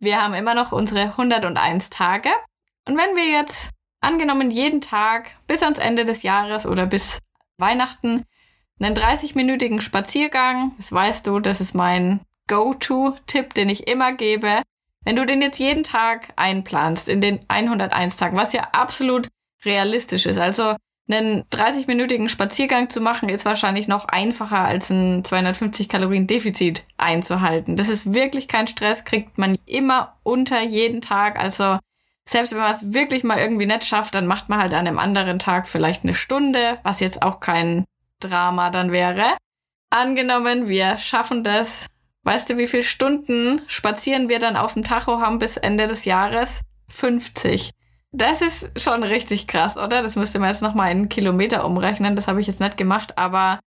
Wir 0.00 0.22
haben 0.22 0.34
immer 0.34 0.54
noch 0.54 0.72
unsere 0.72 1.02
101 1.02 1.90
Tage. 1.90 2.30
Und 2.86 2.96
wenn 2.96 3.16
wir 3.16 3.28
jetzt 3.30 3.70
angenommen 4.00 4.50
jeden 4.50 4.80
Tag 4.80 5.36
bis 5.46 5.62
ans 5.62 5.78
Ende 5.78 6.04
des 6.04 6.22
Jahres 6.22 6.66
oder 6.66 6.86
bis 6.86 7.20
Weihnachten 7.58 8.24
einen 8.78 8.94
30-minütigen 8.94 9.80
Spaziergang. 9.80 10.72
Das 10.76 10.92
weißt 10.92 11.26
du, 11.26 11.40
das 11.40 11.60
ist 11.60 11.74
mein 11.74 12.20
Go-To-Tipp, 12.48 13.54
den 13.54 13.68
ich 13.68 13.88
immer 13.88 14.12
gebe. 14.12 14.62
Wenn 15.06 15.14
du 15.14 15.24
den 15.24 15.40
jetzt 15.40 15.60
jeden 15.60 15.84
Tag 15.84 16.32
einplanst, 16.34 17.08
in 17.08 17.20
den 17.20 17.38
101 17.46 18.16
Tagen, 18.16 18.36
was 18.36 18.52
ja 18.52 18.68
absolut 18.72 19.28
realistisch 19.64 20.26
ist, 20.26 20.38
also 20.38 20.74
einen 21.08 21.44
30-minütigen 21.44 22.28
Spaziergang 22.28 22.90
zu 22.90 23.00
machen, 23.00 23.28
ist 23.28 23.44
wahrscheinlich 23.44 23.86
noch 23.86 24.06
einfacher 24.06 24.62
als 24.62 24.90
ein 24.90 25.24
250 25.24 25.88
Kalorien 25.88 26.26
Defizit 26.26 26.84
einzuhalten. 26.96 27.76
Das 27.76 27.88
ist 27.88 28.14
wirklich 28.14 28.48
kein 28.48 28.66
Stress, 28.66 29.04
kriegt 29.04 29.38
man 29.38 29.56
immer 29.64 30.16
unter 30.24 30.60
jeden 30.60 31.00
Tag. 31.00 31.38
Also 31.38 31.78
selbst 32.28 32.52
wenn 32.52 32.58
man 32.58 32.74
es 32.74 32.92
wirklich 32.92 33.22
mal 33.22 33.38
irgendwie 33.38 33.66
nicht 33.66 33.84
schafft, 33.84 34.16
dann 34.16 34.26
macht 34.26 34.48
man 34.48 34.58
halt 34.58 34.72
an 34.72 34.88
einem 34.88 34.98
anderen 34.98 35.38
Tag 35.38 35.68
vielleicht 35.68 36.02
eine 36.02 36.16
Stunde, 36.16 36.80
was 36.82 36.98
jetzt 36.98 37.22
auch 37.22 37.38
kein 37.38 37.84
Drama 38.18 38.70
dann 38.70 38.90
wäre. 38.90 39.36
Angenommen, 39.90 40.66
wir 40.66 40.98
schaffen 40.98 41.44
das. 41.44 41.86
Weißt 42.26 42.50
du, 42.50 42.58
wie 42.58 42.66
viele 42.66 42.82
Stunden 42.82 43.62
spazieren 43.68 44.28
wir 44.28 44.40
dann 44.40 44.56
auf 44.56 44.74
dem 44.74 44.82
Tacho 44.82 45.20
haben 45.20 45.38
bis 45.38 45.56
Ende 45.56 45.86
des 45.86 46.04
Jahres? 46.04 46.62
50. 46.88 47.70
Das 48.10 48.40
ist 48.40 48.80
schon 48.80 49.04
richtig 49.04 49.46
krass, 49.46 49.76
oder? 49.76 50.02
Das 50.02 50.16
müsste 50.16 50.40
man 50.40 50.50
jetzt 50.50 50.60
nochmal 50.60 50.90
in 50.90 51.08
Kilometer 51.08 51.64
umrechnen. 51.64 52.16
Das 52.16 52.26
habe 52.26 52.40
ich 52.40 52.48
jetzt 52.48 52.58
nicht 52.58 52.76
gemacht, 52.76 53.16
aber 53.16 53.60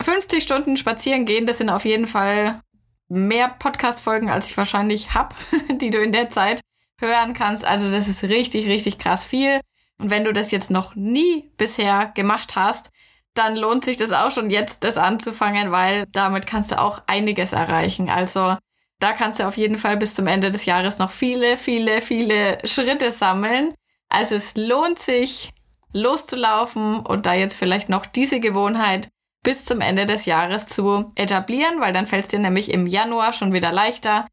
50 0.00 0.44
Stunden 0.44 0.76
spazieren 0.76 1.26
gehen, 1.26 1.44
das 1.44 1.58
sind 1.58 1.70
auf 1.70 1.84
jeden 1.84 2.06
Fall 2.06 2.60
mehr 3.08 3.48
Podcast-Folgen, 3.48 4.30
als 4.30 4.48
ich 4.48 4.56
wahrscheinlich 4.56 5.14
habe, 5.14 5.34
die 5.80 5.90
du 5.90 6.00
in 6.00 6.12
der 6.12 6.30
Zeit 6.30 6.60
hören 7.00 7.32
kannst. 7.32 7.64
Also 7.64 7.90
das 7.90 8.06
ist 8.06 8.22
richtig, 8.22 8.68
richtig 8.68 8.98
krass 8.98 9.24
viel. 9.24 9.58
Und 10.00 10.10
wenn 10.10 10.22
du 10.22 10.32
das 10.32 10.52
jetzt 10.52 10.70
noch 10.70 10.94
nie 10.94 11.50
bisher 11.56 12.12
gemacht 12.14 12.54
hast, 12.54 12.90
dann 13.34 13.56
lohnt 13.56 13.84
sich 13.84 13.96
das 13.96 14.12
auch 14.12 14.30
schon 14.30 14.50
jetzt, 14.50 14.84
das 14.84 14.96
anzufangen, 14.96 15.72
weil 15.72 16.06
damit 16.12 16.46
kannst 16.46 16.70
du 16.70 16.80
auch 16.80 17.02
einiges 17.06 17.52
erreichen. 17.52 18.08
Also 18.08 18.56
da 19.00 19.12
kannst 19.12 19.40
du 19.40 19.46
auf 19.46 19.56
jeden 19.56 19.76
Fall 19.76 19.96
bis 19.96 20.14
zum 20.14 20.26
Ende 20.26 20.50
des 20.50 20.64
Jahres 20.64 20.98
noch 20.98 21.10
viele, 21.10 21.56
viele, 21.56 22.00
viele 22.00 22.58
Schritte 22.64 23.12
sammeln. 23.12 23.74
Also 24.08 24.36
es 24.36 24.54
lohnt 24.56 24.98
sich, 24.98 25.50
loszulaufen 25.92 27.00
und 27.00 27.26
da 27.26 27.34
jetzt 27.34 27.56
vielleicht 27.56 27.88
noch 27.88 28.06
diese 28.06 28.40
Gewohnheit 28.40 29.08
bis 29.42 29.64
zum 29.64 29.80
Ende 29.80 30.06
des 30.06 30.26
Jahres 30.26 30.66
zu 30.66 31.12
etablieren, 31.14 31.80
weil 31.80 31.92
dann 31.92 32.06
fällt 32.06 32.24
es 32.24 32.28
dir 32.28 32.38
nämlich 32.38 32.72
im 32.72 32.86
Januar 32.86 33.32
schon 33.32 33.52
wieder 33.52 33.72
leichter 33.72 34.26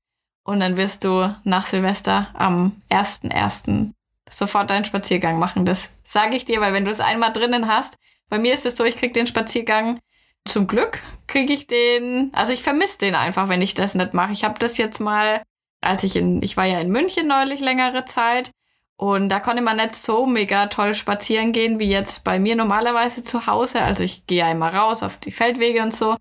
und 0.43 0.59
dann 0.59 0.77
wirst 0.77 1.03
du 1.03 1.35
nach 1.43 1.65
Silvester 1.65 2.29
am 2.33 2.81
1.1. 2.89 3.91
sofort 4.29 4.69
deinen 4.69 4.85
Spaziergang 4.85 5.37
machen. 5.37 5.65
Das 5.65 5.89
sage 6.03 6.35
ich 6.35 6.45
dir, 6.45 6.61
weil 6.61 6.73
wenn 6.73 6.85
du 6.85 6.91
es 6.91 6.99
einmal 6.99 7.33
drinnen 7.33 7.67
hast, 7.67 7.97
bei 8.31 8.39
mir 8.39 8.55
ist 8.55 8.65
es 8.65 8.77
so, 8.77 8.83
ich 8.83 8.97
krieg 8.97 9.13
den 9.13 9.27
Spaziergang 9.27 9.99
zum 10.45 10.65
Glück 10.65 11.03
kriege 11.31 11.53
ich 11.53 11.65
den, 11.65 12.29
also 12.33 12.51
ich 12.51 12.61
vermisse 12.61 12.97
den 12.99 13.15
einfach, 13.15 13.49
wenn 13.49 13.61
ich 13.61 13.73
das 13.73 13.95
nicht 13.95 14.13
mache. 14.13 14.33
Ich 14.33 14.43
habe 14.43 14.59
das 14.59 14.77
jetzt 14.77 14.99
mal, 14.99 15.41
als 15.79 16.03
ich 16.03 16.15
in, 16.15 16.43
ich 16.43 16.57
war 16.57 16.65
ja 16.65 16.79
in 16.79 16.91
München 16.91 17.27
neulich 17.27 17.61
längere 17.61 18.05
Zeit 18.05 18.51
und 18.97 19.29
da 19.29 19.39
konnte 19.39 19.61
man 19.61 19.77
nicht 19.77 19.95
so 19.95 20.25
mega 20.25 20.67
toll 20.67 20.93
spazieren 20.93 21.53
gehen 21.53 21.79
wie 21.79 21.89
jetzt 21.89 22.23
bei 22.23 22.37
mir 22.37 22.55
normalerweise 22.55 23.23
zu 23.23 23.47
Hause. 23.47 23.81
Also 23.81 24.03
ich 24.03 24.27
gehe 24.27 24.39
ja 24.39 24.51
immer 24.51 24.73
raus 24.73 25.03
auf 25.03 25.17
die 25.17 25.31
Feldwege 25.31 25.81
und 25.81 25.93
so. 25.93 26.17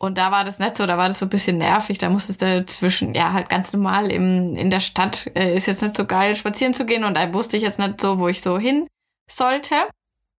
Und 0.00 0.18
da 0.18 0.30
war 0.30 0.44
das 0.44 0.58
nicht 0.58 0.76
so, 0.76 0.86
da 0.86 0.98
war 0.98 1.08
das 1.08 1.20
so 1.20 1.26
ein 1.26 1.30
bisschen 1.30 1.58
nervig. 1.58 1.98
Da 1.98 2.10
musstest 2.10 2.42
du 2.42 2.66
zwischen, 2.66 3.14
ja, 3.14 3.32
halt 3.32 3.48
ganz 3.48 3.72
normal 3.72 4.12
im, 4.12 4.54
in 4.56 4.70
der 4.70 4.80
Stadt 4.80 5.30
äh, 5.34 5.56
ist 5.56 5.66
jetzt 5.66 5.82
nicht 5.82 5.96
so 5.96 6.04
geil, 6.04 6.36
spazieren 6.36 6.74
zu 6.74 6.84
gehen. 6.84 7.04
Und 7.04 7.16
da 7.16 7.32
wusste 7.32 7.56
ich 7.56 7.62
jetzt 7.62 7.78
nicht 7.78 8.00
so, 8.00 8.18
wo 8.18 8.28
ich 8.28 8.42
so 8.42 8.58
hin 8.58 8.86
sollte. 9.28 9.74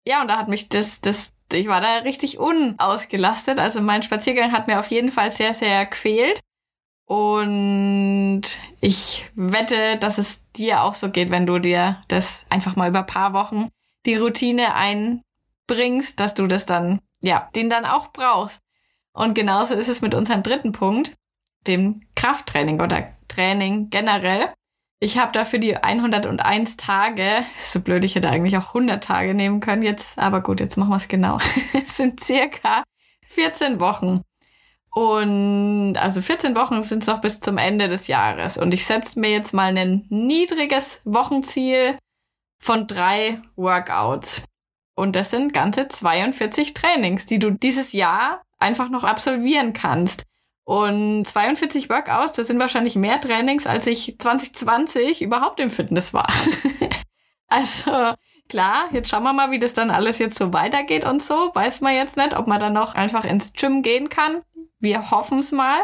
Ja, 0.08 0.22
und 0.22 0.28
da 0.28 0.38
hat 0.38 0.48
mich 0.48 0.70
das, 0.70 1.02
das, 1.02 1.34
ich 1.52 1.68
war 1.68 1.82
da 1.82 1.98
richtig 1.98 2.38
unausgelastet. 2.38 3.58
Also 3.58 3.82
mein 3.82 4.02
Spaziergang 4.02 4.52
hat 4.52 4.66
mir 4.66 4.78
auf 4.78 4.88
jeden 4.88 5.10
Fall 5.10 5.30
sehr, 5.30 5.52
sehr 5.52 5.84
quält. 5.84 6.40
Und 7.04 8.40
ich 8.80 9.26
wette, 9.34 9.98
dass 10.00 10.16
es 10.16 10.40
dir 10.56 10.82
auch 10.82 10.94
so 10.94 11.10
geht, 11.10 11.30
wenn 11.30 11.44
du 11.44 11.58
dir 11.58 12.02
das 12.08 12.46
einfach 12.48 12.74
mal 12.74 12.88
über 12.88 13.02
paar 13.02 13.34
Wochen 13.34 13.68
die 14.06 14.14
Routine 14.14 14.74
einbringst, 14.74 16.18
dass 16.18 16.32
du 16.32 16.46
das 16.46 16.64
dann, 16.64 17.00
ja, 17.20 17.50
den 17.54 17.68
dann 17.68 17.84
auch 17.84 18.10
brauchst. 18.10 18.62
Und 19.12 19.34
genauso 19.34 19.74
ist 19.74 19.88
es 19.88 20.00
mit 20.00 20.14
unserem 20.14 20.42
dritten 20.42 20.72
Punkt, 20.72 21.12
dem 21.66 22.00
Krafttraining 22.16 22.80
oder 22.80 23.10
Training 23.28 23.90
generell. 23.90 24.54
Ich 25.00 25.16
habe 25.16 25.30
dafür 25.32 25.60
die 25.60 25.76
101 25.76 26.76
Tage, 26.76 27.24
so 27.62 27.80
blöd, 27.80 28.04
ich 28.04 28.14
hätte 28.14 28.30
eigentlich 28.30 28.56
auch 28.56 28.68
100 28.68 29.02
Tage 29.02 29.34
nehmen 29.34 29.60
können 29.60 29.82
jetzt, 29.82 30.18
aber 30.18 30.42
gut, 30.42 30.60
jetzt 30.60 30.76
machen 30.76 30.90
wir 30.90 30.96
es 30.96 31.08
genau. 31.08 31.38
es 31.72 31.96
sind 31.96 32.22
circa 32.22 32.82
14 33.26 33.80
Wochen. 33.80 34.22
Und 34.90 35.94
also 35.96 36.20
14 36.20 36.56
Wochen 36.56 36.82
sind 36.82 37.02
es 37.02 37.08
noch 37.08 37.20
bis 37.20 37.40
zum 37.40 37.58
Ende 37.58 37.88
des 37.88 38.08
Jahres. 38.08 38.58
Und 38.58 38.74
ich 38.74 38.84
setze 38.84 39.20
mir 39.20 39.30
jetzt 39.30 39.54
mal 39.54 39.76
ein 39.76 40.06
niedriges 40.08 41.00
Wochenziel 41.04 41.96
von 42.58 42.86
drei 42.88 43.40
Workouts. 43.54 44.42
Und 44.96 45.14
das 45.14 45.30
sind 45.30 45.52
ganze 45.52 45.86
42 45.86 46.74
Trainings, 46.74 47.26
die 47.26 47.38
du 47.38 47.50
dieses 47.50 47.92
Jahr 47.92 48.42
einfach 48.58 48.88
noch 48.88 49.04
absolvieren 49.04 49.72
kannst. 49.72 50.24
Und 50.68 51.24
42 51.24 51.88
Workouts, 51.88 52.32
das 52.34 52.46
sind 52.46 52.60
wahrscheinlich 52.60 52.94
mehr 52.94 53.18
Trainings, 53.18 53.66
als 53.66 53.86
ich 53.86 54.18
2020 54.18 55.22
überhaupt 55.22 55.60
im 55.60 55.70
Fitness 55.70 56.12
war. 56.12 56.28
also 57.48 58.12
klar, 58.50 58.90
jetzt 58.92 59.08
schauen 59.08 59.22
wir 59.22 59.32
mal, 59.32 59.50
wie 59.50 59.58
das 59.58 59.72
dann 59.72 59.90
alles 59.90 60.18
jetzt 60.18 60.36
so 60.36 60.52
weitergeht 60.52 61.06
und 61.06 61.22
so. 61.22 61.52
Weiß 61.54 61.80
man 61.80 61.94
jetzt 61.94 62.18
nicht, 62.18 62.36
ob 62.36 62.46
man 62.46 62.60
dann 62.60 62.74
noch 62.74 62.94
einfach 62.94 63.24
ins 63.24 63.54
Gym 63.54 63.80
gehen 63.80 64.10
kann. 64.10 64.42
Wir 64.78 65.10
hoffen 65.10 65.38
es 65.38 65.52
mal. 65.52 65.78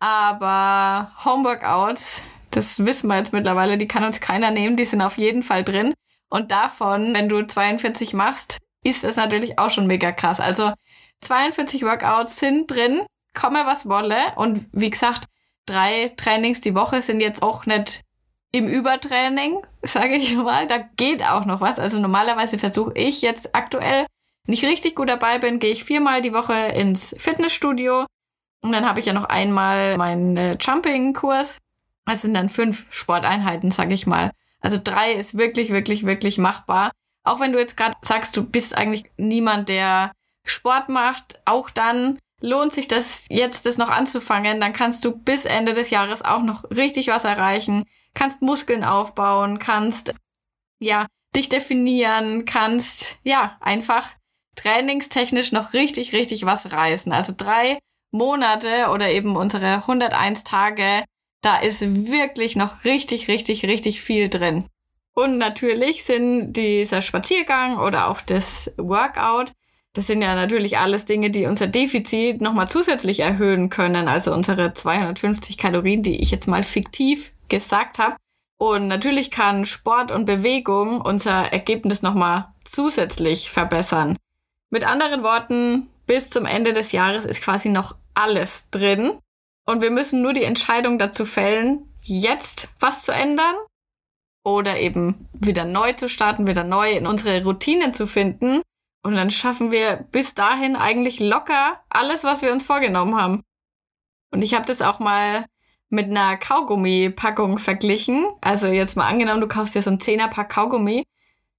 Aber 0.00 1.12
Homeworkouts, 1.24 2.22
das 2.50 2.84
wissen 2.84 3.08
wir 3.08 3.16
jetzt 3.16 3.32
mittlerweile, 3.32 3.78
die 3.78 3.88
kann 3.88 4.04
uns 4.04 4.20
keiner 4.20 4.50
nehmen, 4.50 4.76
die 4.76 4.84
sind 4.84 5.00
auf 5.00 5.16
jeden 5.16 5.42
Fall 5.42 5.64
drin. 5.64 5.94
Und 6.28 6.50
davon, 6.50 7.14
wenn 7.14 7.30
du 7.30 7.46
42 7.46 8.12
machst, 8.12 8.58
ist 8.84 9.02
das 9.02 9.16
natürlich 9.16 9.58
auch 9.58 9.70
schon 9.70 9.86
mega 9.86 10.12
krass. 10.12 10.40
Also 10.40 10.74
42 11.22 11.84
Workouts 11.84 12.38
sind 12.38 12.70
drin, 12.70 13.06
komme 13.34 13.64
was 13.66 13.88
wolle. 13.88 14.16
Und 14.36 14.66
wie 14.72 14.90
gesagt, 14.90 15.24
drei 15.66 16.12
Trainings 16.16 16.60
die 16.60 16.74
Woche 16.74 17.02
sind 17.02 17.20
jetzt 17.20 17.42
auch 17.42 17.66
nicht 17.66 18.02
im 18.52 18.68
Übertraining, 18.68 19.62
sage 19.82 20.16
ich 20.16 20.34
mal. 20.36 20.66
Da 20.66 20.78
geht 20.96 21.28
auch 21.28 21.44
noch 21.44 21.60
was. 21.60 21.78
Also 21.78 21.98
normalerweise 21.98 22.58
versuche 22.58 22.92
ich 22.94 23.22
jetzt 23.22 23.54
aktuell, 23.54 24.06
wenn 24.44 24.54
ich 24.54 24.64
richtig 24.64 24.94
gut 24.94 25.08
dabei 25.08 25.38
bin, 25.38 25.58
gehe 25.58 25.72
ich 25.72 25.84
viermal 25.84 26.22
die 26.22 26.32
Woche 26.32 26.54
ins 26.54 27.14
Fitnessstudio. 27.18 28.06
Und 28.62 28.72
dann 28.72 28.88
habe 28.88 29.00
ich 29.00 29.06
ja 29.06 29.12
noch 29.12 29.24
einmal 29.24 29.96
meinen 29.96 30.36
äh, 30.36 30.56
Jumping-Kurs. 30.60 31.58
Das 32.06 32.22
sind 32.22 32.34
dann 32.34 32.48
fünf 32.48 32.86
Sporteinheiten, 32.90 33.70
sag 33.70 33.92
ich 33.92 34.06
mal. 34.06 34.30
Also 34.60 34.78
drei 34.82 35.12
ist 35.12 35.38
wirklich, 35.38 35.70
wirklich, 35.70 36.04
wirklich 36.04 36.38
machbar. 36.38 36.90
Auch 37.22 37.40
wenn 37.40 37.52
du 37.52 37.58
jetzt 37.58 37.76
gerade 37.76 37.96
sagst, 38.02 38.36
du 38.36 38.44
bist 38.44 38.76
eigentlich 38.76 39.04
niemand, 39.16 39.68
der 39.68 40.12
Sport 40.44 40.88
macht, 40.88 41.40
auch 41.44 41.70
dann 41.70 42.18
lohnt 42.40 42.72
sich 42.72 42.88
das 42.88 43.26
jetzt, 43.28 43.66
das 43.66 43.78
noch 43.78 43.90
anzufangen. 43.90 44.60
Dann 44.60 44.72
kannst 44.72 45.04
du 45.04 45.16
bis 45.16 45.44
Ende 45.44 45.74
des 45.74 45.90
Jahres 45.90 46.22
auch 46.22 46.42
noch 46.42 46.64
richtig 46.70 47.08
was 47.08 47.24
erreichen. 47.24 47.84
Kannst 48.14 48.42
Muskeln 48.42 48.84
aufbauen, 48.84 49.58
kannst, 49.58 50.14
ja, 50.80 51.06
dich 51.36 51.48
definieren, 51.48 52.44
kannst, 52.44 53.18
ja, 53.22 53.56
einfach 53.60 54.14
trainingstechnisch 54.56 55.52
noch 55.52 55.72
richtig, 55.72 56.12
richtig 56.12 56.44
was 56.44 56.72
reißen. 56.72 57.12
Also 57.12 57.32
drei 57.36 57.78
Monate 58.10 58.88
oder 58.92 59.10
eben 59.10 59.36
unsere 59.36 59.76
101 59.76 60.44
Tage, 60.44 61.04
da 61.42 61.58
ist 61.58 61.82
wirklich 62.10 62.56
noch 62.56 62.84
richtig, 62.84 63.28
richtig, 63.28 63.64
richtig 63.64 64.00
viel 64.00 64.28
drin. 64.28 64.66
Und 65.14 65.38
natürlich 65.38 66.04
sind 66.04 66.52
dieser 66.52 67.02
Spaziergang 67.02 67.78
oder 67.78 68.08
auch 68.08 68.20
das 68.20 68.74
Workout, 68.76 69.52
das 69.92 70.06
sind 70.06 70.22
ja 70.22 70.34
natürlich 70.34 70.78
alles 70.78 71.04
Dinge, 71.04 71.30
die 71.30 71.46
unser 71.46 71.66
Defizit 71.66 72.40
nochmal 72.40 72.68
zusätzlich 72.68 73.20
erhöhen 73.20 73.70
können. 73.70 74.06
Also 74.06 74.32
unsere 74.32 74.72
250 74.72 75.58
Kalorien, 75.58 76.02
die 76.02 76.20
ich 76.20 76.30
jetzt 76.30 76.46
mal 76.46 76.62
fiktiv 76.62 77.32
gesagt 77.48 77.98
habe. 77.98 78.16
Und 78.58 78.88
natürlich 78.88 79.30
kann 79.30 79.64
Sport 79.64 80.12
und 80.12 80.26
Bewegung 80.26 81.00
unser 81.00 81.52
Ergebnis 81.52 82.02
nochmal 82.02 82.48
zusätzlich 82.64 83.50
verbessern. 83.50 84.16
Mit 84.70 84.86
anderen 84.86 85.22
Worten, 85.22 85.88
bis 86.06 86.30
zum 86.30 86.46
Ende 86.46 86.72
des 86.72 86.92
Jahres 86.92 87.24
ist 87.24 87.42
quasi 87.42 87.68
noch 87.68 87.96
alles 88.14 88.66
drin. 88.70 89.18
Und 89.66 89.82
wir 89.82 89.90
müssen 89.90 90.22
nur 90.22 90.32
die 90.32 90.44
Entscheidung 90.44 90.98
dazu 90.98 91.24
fällen, 91.24 91.88
jetzt 92.02 92.68
was 92.78 93.04
zu 93.04 93.12
ändern 93.12 93.54
oder 94.44 94.78
eben 94.78 95.28
wieder 95.32 95.64
neu 95.64 95.92
zu 95.94 96.08
starten, 96.08 96.46
wieder 96.46 96.64
neu 96.64 96.92
in 96.92 97.06
unsere 97.06 97.42
Routinen 97.42 97.92
zu 97.92 98.06
finden. 98.06 98.62
Und 99.02 99.14
dann 99.14 99.30
schaffen 99.30 99.70
wir 99.70 100.06
bis 100.10 100.34
dahin 100.34 100.76
eigentlich 100.76 101.20
locker 101.20 101.80
alles, 101.88 102.24
was 102.24 102.42
wir 102.42 102.52
uns 102.52 102.64
vorgenommen 102.64 103.16
haben. 103.16 103.42
Und 104.30 104.42
ich 104.42 104.54
habe 104.54 104.66
das 104.66 104.82
auch 104.82 104.98
mal 104.98 105.46
mit 105.88 106.06
einer 106.06 106.36
Kaugummi-Packung 106.36 107.58
verglichen. 107.58 108.26
Also 108.40 108.68
jetzt 108.68 108.96
mal 108.96 109.08
angenommen, 109.08 109.40
du 109.40 109.48
kaufst 109.48 109.74
dir 109.74 109.82
so 109.82 109.90
ein 109.90 110.00
Zehnerpack 110.00 110.50
Kaugummi, 110.50 111.04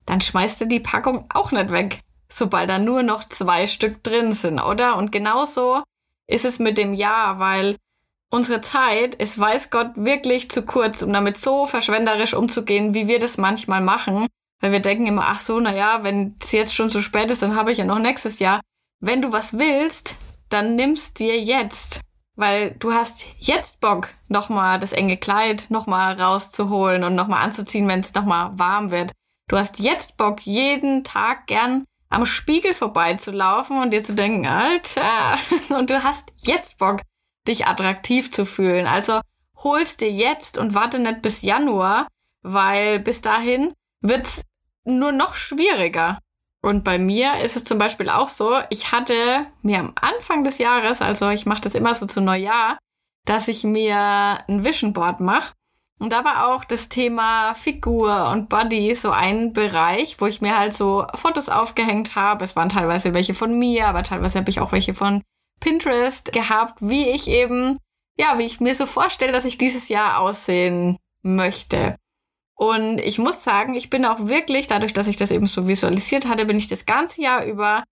dann 0.06 0.22
schmeißt 0.22 0.62
du 0.62 0.66
die 0.66 0.80
Packung 0.80 1.26
auch 1.34 1.52
nicht 1.52 1.72
weg, 1.72 2.02
sobald 2.30 2.70
da 2.70 2.80
nur 2.80 3.04
noch 3.04 3.24
zwei 3.26 3.68
Stück 3.68 4.04
drin 4.04 4.34
sind, 4.34 4.60
oder? 4.60 4.98
Und 4.98 5.12
genauso 5.12 5.84
ist 6.28 6.46
es 6.46 6.60
mit 6.60 6.78
dem 6.78 6.94
Jahr, 6.94 7.40
weil 7.40 7.76
unsere 8.30 8.62
Zeit 8.62 9.16
ist, 9.16 9.38
weiß 9.38 9.70
Gott, 9.70 9.92
wirklich 9.96 10.50
zu 10.50 10.64
kurz, 10.64 11.02
um 11.02 11.12
damit 11.12 11.38
so 11.38 11.68
verschwenderisch 11.68 12.34
umzugehen, 12.34 12.94
wie 12.94 13.08
wir 13.08 13.20
das 13.20 13.38
manchmal 13.38 13.82
machen. 13.82 14.28
Weil 14.62 14.72
wir 14.72 14.80
denken 14.80 15.08
immer, 15.08 15.26
ach 15.28 15.40
so, 15.40 15.60
na 15.60 15.76
ja, 15.76 16.04
wenn 16.04 16.38
es 16.42 16.52
jetzt 16.52 16.76
schon 16.76 16.90
so 16.90 17.02
spät 17.02 17.32
ist, 17.32 17.42
dann 17.42 17.56
habe 17.56 17.72
ich 17.72 17.80
ja 17.80 17.86
noch 17.86 18.00
nächstes 18.00 18.40
Jahr. 18.40 18.62
Wenn 19.00 19.22
du 19.22 19.32
was 19.32 19.58
willst, 19.58 20.16
dann 20.50 20.76
nimmst 20.76 21.20
dir 21.20 21.40
jetzt. 21.40 22.02
Weil 22.36 22.72
du 22.80 22.94
hast 22.94 23.26
jetzt 23.40 23.82
Bock, 23.82 24.10
nochmal 24.28 24.80
das 24.80 24.94
enge 24.94 25.18
Kleid 25.18 25.66
nochmal 25.70 26.20
rauszuholen 26.20 27.04
und 27.04 27.16
nochmal 27.16 27.44
anzuziehen, 27.44 27.88
wenn 27.88 28.00
es 28.00 28.14
nochmal 28.14 28.58
warm 28.58 28.92
wird. 28.92 29.12
Du 29.50 29.58
hast 29.58 29.80
jetzt 29.80 30.16
Bock, 30.18 30.42
jeden 30.46 31.04
Tag 31.04 31.48
gern 31.48 31.84
am 32.10 32.26
Spiegel 32.26 32.74
vorbeizulaufen 32.74 33.82
und 33.82 33.92
dir 33.92 34.04
zu 34.04 34.14
denken, 34.14 34.46
Alter, 34.46 35.36
und 35.78 35.90
du 35.90 36.04
hast 36.04 36.32
jetzt 36.38 36.78
Bock, 36.78 37.02
dich 37.48 37.66
attraktiv 37.66 38.32
zu 38.32 38.46
fühlen. 38.46 38.86
Also 38.86 39.22
holst 39.58 40.02
dir 40.02 40.12
jetzt 40.12 40.58
und 40.58 40.74
warte 40.74 41.00
nicht 41.00 41.22
bis 41.22 41.42
Januar, 41.42 42.08
weil 42.44 43.00
bis 43.00 43.22
dahin 43.22 43.74
wird's 44.02 44.44
nur 44.86 45.12
noch 45.12 45.36
schwieriger. 45.36 46.20
Und 46.62 46.84
bei 46.84 47.00
mir 47.00 47.40
ist 47.40 47.56
es 47.56 47.64
zum 47.64 47.78
Beispiel 47.78 48.10
auch 48.10 48.30
so, 48.30 48.60
ich 48.70 48.92
hatte 48.92 49.14
mir 49.64 49.80
am 49.80 49.94
Anfang 50.00 50.44
des 50.44 50.60
Jahres, 50.60 51.02
also 51.02 51.30
ich 51.30 51.46
mache 51.46 51.62
das 51.62 51.74
immer 51.74 51.96
so 51.96 52.06
zu 52.06 52.22
Neujahr, 52.22 52.78
dass 53.26 53.48
ich 53.48 53.64
mir 53.64 53.98
ein 54.48 54.64
Vision 54.64 54.94
Board 54.94 55.20
mache. 55.20 55.54
Und 56.00 56.14
da 56.14 56.24
war 56.24 56.48
auch 56.48 56.64
das 56.66 56.90
Thema 56.90 57.54
Figur 57.54 58.32
und 58.32 58.50
Body 58.50 58.96
so 58.96 59.12
ein 59.12 59.54
Bereich, 59.54 60.20
wo 60.20 60.26
ich 60.26 60.42
mir 60.42 60.58
halt 60.58 60.74
so 60.74 61.06
Fotos 61.14 61.48
aufgehängt 61.48 62.16
habe. 62.16 62.44
Es 62.44 62.56
waren 62.56 62.70
teilweise 62.70 63.14
welche 63.14 63.36
von 63.36 63.58
mir, 63.58 63.88
aber 63.88 64.02
teilweise 64.02 64.40
habe 64.40 64.50
ich 64.50 64.60
auch 64.60 64.72
welche 64.72 64.96
von 64.96 65.22
Pinterest 65.60 66.32
gehabt, 66.34 66.80
wie 66.82 67.10
ich 67.10 67.28
eben, 67.28 67.78
ja, 68.18 68.40
wie 68.40 68.46
ich 68.46 68.60
mir 68.60 68.74
so 68.74 68.88
vorstelle, 68.88 69.32
dass 69.32 69.46
ich 69.46 69.60
dieses 69.60 69.90
Jahr 69.90 70.20
aussehen 70.20 70.98
möchte. 71.22 71.96
Und 72.62 73.00
ich 73.00 73.18
muss 73.18 73.44
sagen, 73.44 73.74
ich 73.74 73.90
bin 73.90 74.06
auch 74.06 74.28
wirklich, 74.28 74.68
dadurch, 74.68 74.94
dass 74.94 75.08
ich 75.08 75.16
das 75.16 75.32
eben 75.32 75.48
so 75.48 75.68
visualisiert 75.68 76.28
hatte, 76.28 76.46
bin 76.46 76.58
ich 76.58 76.68
das 76.68 76.86
ganze 76.86 77.24
Jahr 77.24 77.44
über 77.44 77.84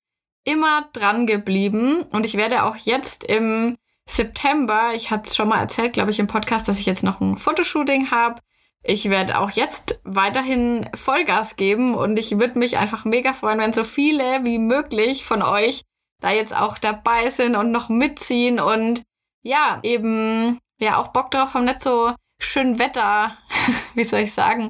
immer 0.43 0.87
dran 0.93 1.25
geblieben. 1.25 2.03
Und 2.11 2.23
ich 2.23 2.37
werde 2.37 2.63
auch 2.63 2.75
jetzt 2.75 3.23
im 3.23 3.77
September, 4.07 4.91
ich 4.93 5.09
habe 5.09 5.23
es 5.25 5.35
schon 5.35 5.49
mal 5.49 5.59
erzählt, 5.59 5.93
glaube 5.93 6.11
ich, 6.11 6.19
im 6.19 6.27
Podcast, 6.27 6.67
dass 6.67 6.79
ich 6.79 6.85
jetzt 6.85 7.03
noch 7.03 7.19
ein 7.19 7.39
Fotoshooting 7.39 8.11
habe. 8.11 8.41
Ich 8.83 9.09
werde 9.09 9.39
auch 9.39 9.49
jetzt 9.49 10.01
weiterhin 10.03 10.87
Vollgas 10.93 11.55
geben 11.55 11.95
und 11.95 12.19
ich 12.19 12.39
würde 12.39 12.59
mich 12.59 12.77
einfach 12.77 13.05
mega 13.05 13.33
freuen, 13.33 13.57
wenn 13.57 13.73
so 13.73 13.83
viele 13.83 14.45
wie 14.45 14.59
möglich 14.59 15.25
von 15.25 15.41
euch 15.41 15.81
da 16.21 16.29
jetzt 16.29 16.55
auch 16.55 16.77
dabei 16.77 17.31
sind 17.31 17.55
und 17.55 17.71
noch 17.71 17.89
mitziehen 17.89 18.59
und 18.59 19.01
ja, 19.41 19.79
eben 19.81 20.59
ja 20.79 20.97
auch 20.97 21.07
Bock 21.07 21.31
drauf 21.31 21.55
haben, 21.55 21.65
nicht 21.65 21.81
so 21.81 22.13
schön 22.39 22.79
Wetter, 22.79 23.37
wie 23.93 24.03
soll 24.03 24.21
ich 24.21 24.33
sagen, 24.33 24.69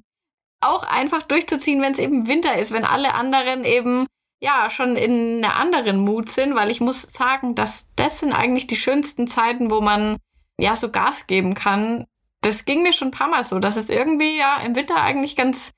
auch 0.61 0.83
einfach 0.83 1.23
durchzuziehen, 1.23 1.81
wenn 1.81 1.93
es 1.93 1.99
eben 1.99 2.27
Winter 2.27 2.57
ist, 2.57 2.71
wenn 2.71 2.85
alle 2.85 3.13
anderen 3.13 3.63
eben 3.63 4.07
ja 4.41 4.69
schon 4.69 4.95
in 4.95 5.43
einer 5.43 5.55
anderen 5.55 5.97
Mut 5.99 6.29
sind, 6.29 6.55
weil 6.55 6.69
ich 6.69 6.81
muss 6.81 7.01
sagen, 7.01 7.55
dass 7.55 7.87
das 7.95 8.19
sind 8.19 8.33
eigentlich 8.33 8.67
die 8.67 8.75
schönsten 8.75 9.27
Zeiten, 9.27 9.71
wo 9.71 9.81
man 9.81 10.17
ja 10.57 10.75
so 10.75 10.89
Gas 10.89 11.27
geben 11.27 11.53
kann. 11.53 12.05
Das 12.41 12.65
ging 12.65 12.83
mir 12.83 12.93
schon 12.93 13.09
ein 13.09 13.11
paar 13.11 13.27
Mal 13.27 13.43
so, 13.43 13.59
dass 13.59 13.75
es 13.75 13.89
irgendwie 13.89 14.37
ja 14.37 14.61
im 14.65 14.75
Winter 14.75 14.97
eigentlich 14.97 15.35
ganz 15.35 15.71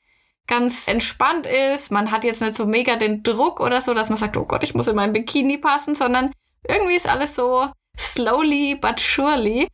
ganz 0.48 0.88
entspannt 0.88 1.48
ist. 1.48 1.92
Man 1.92 2.12
hat 2.12 2.24
jetzt 2.24 2.42
nicht 2.42 2.56
so 2.56 2.66
mega 2.66 2.96
den 2.96 3.24
Druck 3.24 3.60
oder 3.60 3.82
so, 3.82 3.94
dass 3.94 4.10
man 4.10 4.18
sagt, 4.18 4.36
oh 4.38 4.46
Gott, 4.46 4.64
ich 4.64 4.74
muss 4.74 4.88
in 4.88 4.96
mein 4.96 5.14
Bikini 5.14 5.58
passen, 5.58 5.96
sondern 5.96 6.32
irgendwie 6.68 6.96
ist 6.96 7.08
alles 7.08 7.36
so 7.36 7.68
slowly 7.98 8.76
but 8.76 9.00
surely. 9.00 9.68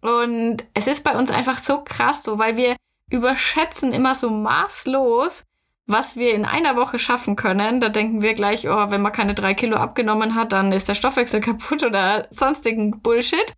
Und 0.00 0.64
es 0.74 0.86
ist 0.86 1.04
bei 1.04 1.16
uns 1.16 1.30
einfach 1.30 1.62
so 1.62 1.82
krass 1.82 2.22
so, 2.22 2.38
weil 2.38 2.56
wir 2.56 2.76
überschätzen 3.10 3.92
immer 3.92 4.14
so 4.14 4.30
maßlos, 4.30 5.44
was 5.86 6.16
wir 6.16 6.34
in 6.34 6.44
einer 6.44 6.76
Woche 6.76 6.98
schaffen 6.98 7.36
können. 7.36 7.80
Da 7.80 7.88
denken 7.88 8.22
wir 8.22 8.34
gleich, 8.34 8.68
oh, 8.68 8.90
wenn 8.90 9.02
man 9.02 9.12
keine 9.12 9.34
drei 9.34 9.54
Kilo 9.54 9.76
abgenommen 9.76 10.34
hat, 10.34 10.52
dann 10.52 10.72
ist 10.72 10.88
der 10.88 10.94
Stoffwechsel 10.94 11.40
kaputt 11.42 11.82
oder 11.82 12.28
sonstigen 12.30 13.00
Bullshit. 13.02 13.54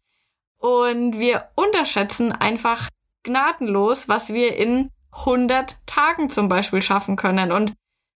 Und 0.58 1.18
wir 1.18 1.48
unterschätzen 1.54 2.32
einfach 2.32 2.88
gnadenlos, 3.24 4.08
was 4.08 4.32
wir 4.32 4.56
in 4.56 4.90
100 5.12 5.76
Tagen 5.86 6.30
zum 6.30 6.48
Beispiel 6.48 6.82
schaffen 6.82 7.16
können. 7.16 7.52
Und 7.52 7.74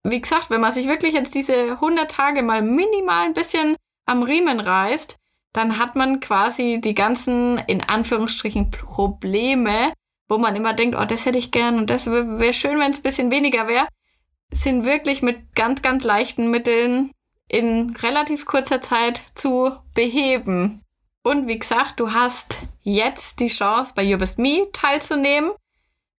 wie 0.05 0.21
gesagt, 0.21 0.51
wenn 0.51 0.61
man 0.61 0.73
sich 0.73 0.89
wirklich 0.89 1.15
jetzt 1.15 1.35
diese 1.35 1.73
100 1.73 2.11
Tage 2.11 2.43
mal 2.43 2.63
minimal 2.63 3.27
ein 3.27 3.35
bisschen 3.35 3.77
am 4.05 4.23
Riemen 4.23 4.61
reißt, 4.61 5.17
dann 5.53 5.79
hat 5.79 5.97
man 5.97 6.21
quasi 6.21 6.81
die 6.81 6.95
ganzen, 6.95 7.59
in 7.67 7.83
Anführungsstrichen, 7.83 8.71
Probleme, 8.71 9.93
wo 10.29 10.39
man 10.39 10.57
immer 10.57 10.73
denkt, 10.73 10.97
oh, 10.99 11.05
das 11.05 11.27
hätte 11.27 11.39
ich 11.39 11.51
gern 11.51 11.79
und 11.79 11.91
das 11.91 12.07
wäre 12.07 12.55
schön, 12.55 12.79
wenn 12.79 12.93
es 12.93 13.01
ein 13.01 13.03
bisschen 13.03 13.31
weniger 13.31 13.69
wäre, 13.69 13.87
sind 14.51 14.85
wirklich 14.85 15.23
mit 15.23 15.55
ganz, 15.55 15.83
ganz 15.83 16.05
leichten 16.05 16.51
Mitteln 16.51 17.11
in 17.49 17.95
relativ 17.97 18.47
kurzer 18.47 18.81
Zeit 18.81 19.23
zu 19.35 19.73
beheben. 19.95 20.83
Und 21.23 21.47
wie 21.47 21.59
gesagt, 21.59 22.01
du 22.01 22.13
hast 22.13 22.61
jetzt 22.81 23.41
die 23.41 23.49
Chance, 23.49 23.93
bei 23.95 24.03
You 24.03 24.19
Best 24.19 24.39
Me 24.39 24.69
teilzunehmen. 24.73 25.53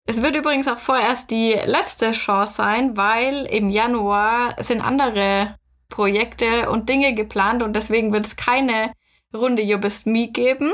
Es 0.06 0.22
wird 0.22 0.36
übrigens 0.36 0.67
auch 0.67 0.78
vorerst 0.78 1.32
die 1.32 1.54
letzte 1.65 2.12
Chance 2.12 2.54
sein, 2.56 2.96
weil 2.96 3.46
im 3.46 3.69
Januar 3.69 4.56
sind 4.62 4.82
andere 4.82 5.56
Projekte 5.89 6.69
und 6.69 6.89
Dinge 6.89 7.13
geplant 7.13 7.63
und 7.63 7.76
deswegen 7.76 8.13
wird 8.13 8.26
es 8.26 8.36
keine 8.36 8.91
Runde 9.34 9.63
You 9.63 9.78
Best 9.78 10.06
Me 10.06 10.28
geben. 10.28 10.74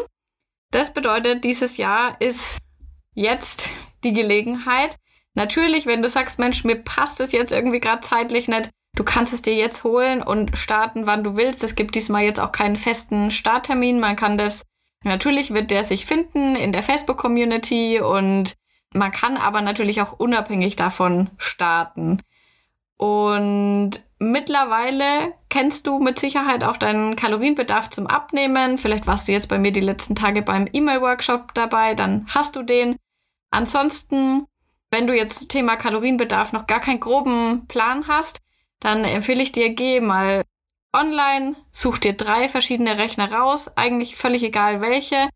Das 0.71 0.93
bedeutet, 0.93 1.43
dieses 1.43 1.77
Jahr 1.77 2.19
ist 2.19 2.57
jetzt 3.15 3.69
die 4.03 4.13
Gelegenheit. 4.13 4.97
Natürlich, 5.33 5.85
wenn 5.85 6.01
du 6.01 6.09
sagst, 6.09 6.39
Mensch, 6.39 6.63
mir 6.63 6.75
passt 6.75 7.19
es 7.19 7.31
jetzt 7.31 7.51
irgendwie 7.51 7.79
gerade 7.79 8.01
zeitlich 8.01 8.47
nicht, 8.47 8.69
du 8.95 9.03
kannst 9.03 9.33
es 9.33 9.41
dir 9.41 9.55
jetzt 9.55 9.83
holen 9.83 10.21
und 10.21 10.57
starten, 10.57 11.07
wann 11.07 11.23
du 11.23 11.37
willst. 11.37 11.63
Es 11.63 11.75
gibt 11.75 11.95
diesmal 11.95 12.23
jetzt 12.23 12.39
auch 12.39 12.51
keinen 12.51 12.75
festen 12.75 13.31
Starttermin. 13.31 13.99
Man 13.99 14.15
kann 14.15 14.37
das, 14.37 14.63
natürlich 15.03 15.53
wird 15.53 15.71
der 15.71 15.83
sich 15.83 16.05
finden 16.05 16.55
in 16.55 16.71
der 16.71 16.83
Facebook-Community 16.83 18.01
und 18.01 18.53
man 18.93 19.11
kann 19.11 19.37
aber 19.37 19.61
natürlich 19.61 20.01
auch 20.01 20.13
unabhängig 20.13 20.75
davon 20.75 21.29
starten. 21.37 22.21
Und 22.97 23.91
mittlerweile 24.17 25.33
kennst 25.49 25.87
du 25.87 25.99
mit 25.99 26.19
Sicherheit 26.19 26.63
auch 26.63 26.77
deinen 26.77 27.15
Kalorienbedarf 27.15 27.89
zum 27.89 28.07
Abnehmen. 28.07 28.77
Vielleicht 28.77 29.07
warst 29.07 29.27
du 29.27 29.31
jetzt 29.31 29.49
bei 29.49 29.57
mir 29.57 29.71
die 29.71 29.79
letzten 29.79 30.15
Tage 30.15 30.41
beim 30.41 30.67
E-Mail-Workshop 30.71 31.53
dabei, 31.53 31.95
dann 31.95 32.25
hast 32.29 32.55
du 32.55 32.63
den. 32.63 32.95
Ansonsten, 33.51 34.45
wenn 34.91 35.07
du 35.07 35.15
jetzt 35.15 35.49
Thema 35.49 35.75
Kalorienbedarf 35.75 36.53
noch 36.53 36.67
gar 36.67 36.79
keinen 36.79 36.99
groben 36.99 37.65
Plan 37.67 38.07
hast, 38.07 38.39
dann 38.79 39.03
empfehle 39.03 39.41
ich 39.41 39.51
dir, 39.51 39.73
geh 39.73 39.99
mal 39.99 40.43
online, 40.93 41.55
such 41.71 41.97
dir 41.97 42.13
drei 42.13 42.47
verschiedene 42.49 42.97
Rechner 42.97 43.31
raus, 43.31 43.69
eigentlich 43.75 44.15
völlig 44.15 44.43
egal 44.43 44.81
welche. 44.81 45.29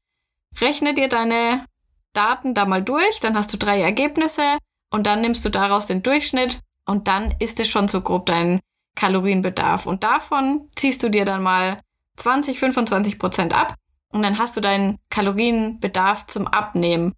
Rechne 0.62 0.94
dir 0.94 1.10
deine 1.10 1.66
Daten 2.14 2.54
da 2.54 2.66
mal 2.66 2.84
durch, 2.84 3.20
dann 3.20 3.36
hast 3.36 3.52
du 3.52 3.58
drei 3.58 3.82
Ergebnisse 3.82 4.58
und 4.92 5.08
dann 5.08 5.22
nimmst 5.22 5.44
du 5.44 5.50
daraus 5.50 5.88
den 5.88 6.04
Durchschnitt 6.04 6.60
und 6.86 7.08
dann 7.08 7.34
ist 7.40 7.60
es 7.60 7.68
schon 7.68 7.88
so 7.88 8.02
grob 8.02 8.28
dein 8.28 8.60
Kalorienbedarf. 8.96 9.86
Und 9.86 10.04
davon 10.04 10.70
ziehst 10.76 11.04
du 11.04 11.10
dir 11.10 11.26
dann 11.26 11.44
mal 11.44 11.82
20, 12.18 12.60
25 12.60 13.20
Prozent 13.20 13.56
ab 13.56 13.76
und 14.12 14.22
dann 14.22 14.38
hast 14.38 14.56
du 14.56 14.62
deinen 14.62 15.00
Kalorienbedarf 15.10 16.28
zum 16.28 16.48
Abnehmen. 16.48 17.14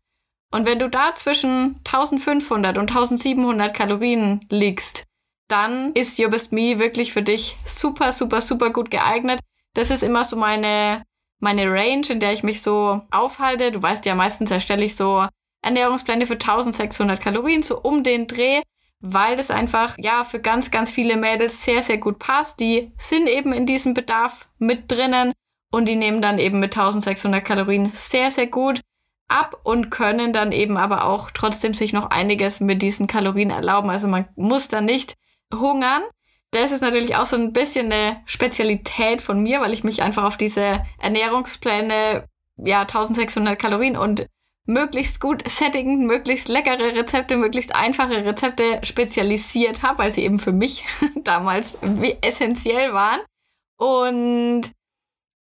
Und 0.52 0.66
wenn 0.66 0.80
du 0.80 0.90
da 0.90 1.14
zwischen 1.16 1.82
1500 1.86 2.78
und 2.78 2.90
1700 2.90 3.74
Kalorien 3.74 4.46
liegst, 4.50 5.04
dann 5.48 5.94
ist 5.94 6.18
Your 6.20 6.30
Best 6.30 6.52
Me 6.52 6.80
wirklich 6.80 7.14
für 7.14 7.22
dich 7.22 7.58
super, 7.66 8.12
super, 8.12 8.42
super 8.42 8.72
gut 8.72 8.90
geeignet. 8.90 9.40
Das 9.74 9.90
ist 9.90 10.02
immer 10.02 10.24
so 10.24 10.36
meine 10.36 11.04
meine 11.40 11.70
Range, 11.72 12.08
in 12.10 12.20
der 12.20 12.34
ich 12.34 12.44
mich 12.44 12.62
so 12.62 13.02
aufhalte. 13.12 13.72
Du 13.72 13.82
weißt 13.82 14.06
ja, 14.06 14.16
meistens 14.16 14.52
erstelle 14.52 14.86
ich 14.86 14.96
so 14.96 15.28
Ernährungspläne 15.62 16.26
für 16.26 16.34
1600 16.34 17.20
Kalorien, 17.20 17.64
so 17.64 17.80
um 17.82 18.04
den 18.04 18.28
Dreh, 18.28 18.62
weil 19.14 19.36
das 19.36 19.52
einfach, 19.52 19.96
ja, 19.98 20.24
für 20.24 20.40
ganz, 20.40 20.72
ganz 20.72 20.92
viele 20.92 21.18
Mädels 21.18 21.64
sehr, 21.64 21.82
sehr 21.82 21.98
gut 21.98 22.20
passt. 22.20 22.60
Die 22.60 22.92
sind 22.98 23.28
eben 23.28 23.54
in 23.54 23.66
diesem 23.66 23.94
Bedarf 23.94 24.50
mit 24.58 24.92
drinnen 24.92 25.34
und 25.72 25.88
die 25.88 25.96
nehmen 25.96 26.22
dann 26.22 26.40
eben 26.40 26.60
mit 26.60 26.76
1600 26.76 27.44
Kalorien 27.44 27.92
sehr, 27.96 28.32
sehr 28.32 28.48
gut 28.48 28.82
ab 29.28 29.60
und 29.64 29.90
können 29.90 30.34
dann 30.34 30.52
eben 30.52 30.78
aber 30.78 31.06
auch 31.06 31.32
trotzdem 31.32 31.74
sich 31.74 31.94
noch 31.94 32.12
einiges 32.12 32.60
mit 32.60 32.82
diesen 32.82 33.08
Kalorien 33.08 33.50
erlauben. 33.50 33.90
Also 33.90 34.08
man 34.08 34.28
muss 34.36 34.68
da 34.68 34.82
nicht 34.82 35.16
hungern 35.54 36.04
das 36.56 36.72
ist 36.72 36.82
natürlich 36.82 37.16
auch 37.16 37.26
so 37.26 37.36
ein 37.36 37.52
bisschen 37.52 37.92
eine 37.92 38.22
Spezialität 38.26 39.22
von 39.22 39.44
mir, 39.44 39.60
weil 39.60 39.74
ich 39.74 39.84
mich 39.84 40.02
einfach 40.02 40.24
auf 40.24 40.38
diese 40.38 40.86
Ernährungspläne, 41.00 42.28
ja, 42.58 42.82
1600 42.82 43.60
Kalorien 43.60 43.98
und 43.98 44.28
möglichst 44.66 45.20
gut 45.20 45.48
sättigend, 45.48 46.06
möglichst 46.06 46.48
leckere 46.48 46.96
Rezepte, 46.96 47.38
möglichst 47.38 47.76
einfache 47.76 48.26
Rezepte 48.26 48.80
spezialisiert 48.84 49.84
habe, 49.84 50.00
weil 50.00 50.12
sie 50.12 50.24
eben 50.24 50.40
für 50.40 50.52
mich 50.52 50.86
damals 51.16 51.78
essentiell 52.22 52.94
waren. 52.94 53.22
Und 53.78 54.72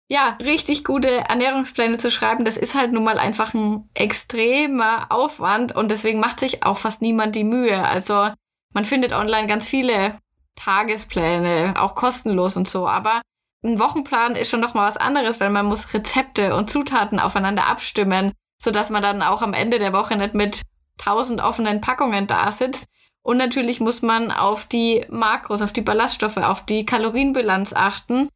ja, 0.07 0.37
richtig 0.39 0.83
gute 0.83 1.09
Ernährungspläne 1.09 1.97
zu 1.97 2.11
schreiben, 2.11 2.45
das 2.45 2.57
ist 2.57 2.75
halt 2.75 2.91
nun 2.91 3.03
mal 3.03 3.17
einfach 3.17 3.55
ein 3.55 3.89
extremer 3.95 5.07
Aufwand 5.09 5.75
und 5.75 5.89
deswegen 5.89 6.19
macht 6.19 6.39
sich 6.39 6.63
auch 6.63 6.77
fast 6.77 7.01
niemand 7.01 7.35
die 7.35 7.43
Mühe. 7.43 7.83
Also 7.83 8.29
man 8.73 8.85
findet 8.85 9.13
online 9.13 9.47
ganz 9.47 9.67
viele 9.67 10.19
Tagespläne, 10.55 11.73
auch 11.77 11.95
kostenlos 11.95 12.55
und 12.55 12.69
so, 12.69 12.87
aber 12.87 13.21
ein 13.63 13.79
Wochenplan 13.79 14.35
ist 14.35 14.51
schon 14.51 14.59
noch 14.59 14.75
mal 14.75 14.87
was 14.87 14.97
anderes, 14.97 15.39
weil 15.39 15.49
man 15.49 15.65
muss 15.65 15.93
Rezepte 15.95 16.55
und 16.55 16.69
Zutaten 16.69 17.19
aufeinander 17.19 17.67
abstimmen, 17.67 18.31
sodass 18.57 18.89
man 18.89 19.01
dann 19.01 19.21
auch 19.21 19.41
am 19.41 19.53
Ende 19.53 19.79
der 19.79 19.93
Woche 19.93 20.15
nicht 20.15 20.33
mit 20.33 20.61
tausend 20.97 21.41
offenen 21.41 21.81
Packungen 21.81 22.27
da 22.27 22.51
sitzt. 22.51 22.85
Und 23.21 23.37
natürlich 23.37 23.79
muss 23.79 24.01
man 24.01 24.31
auf 24.31 24.65
die 24.65 25.05
Makros, 25.09 25.61
auf 25.61 25.73
die 25.73 25.81
Ballaststoffe, 25.81 26.37
auf 26.37 26.65
die 26.65 26.85
Kalorienbilanz 26.85 27.73
achten. 27.73 28.29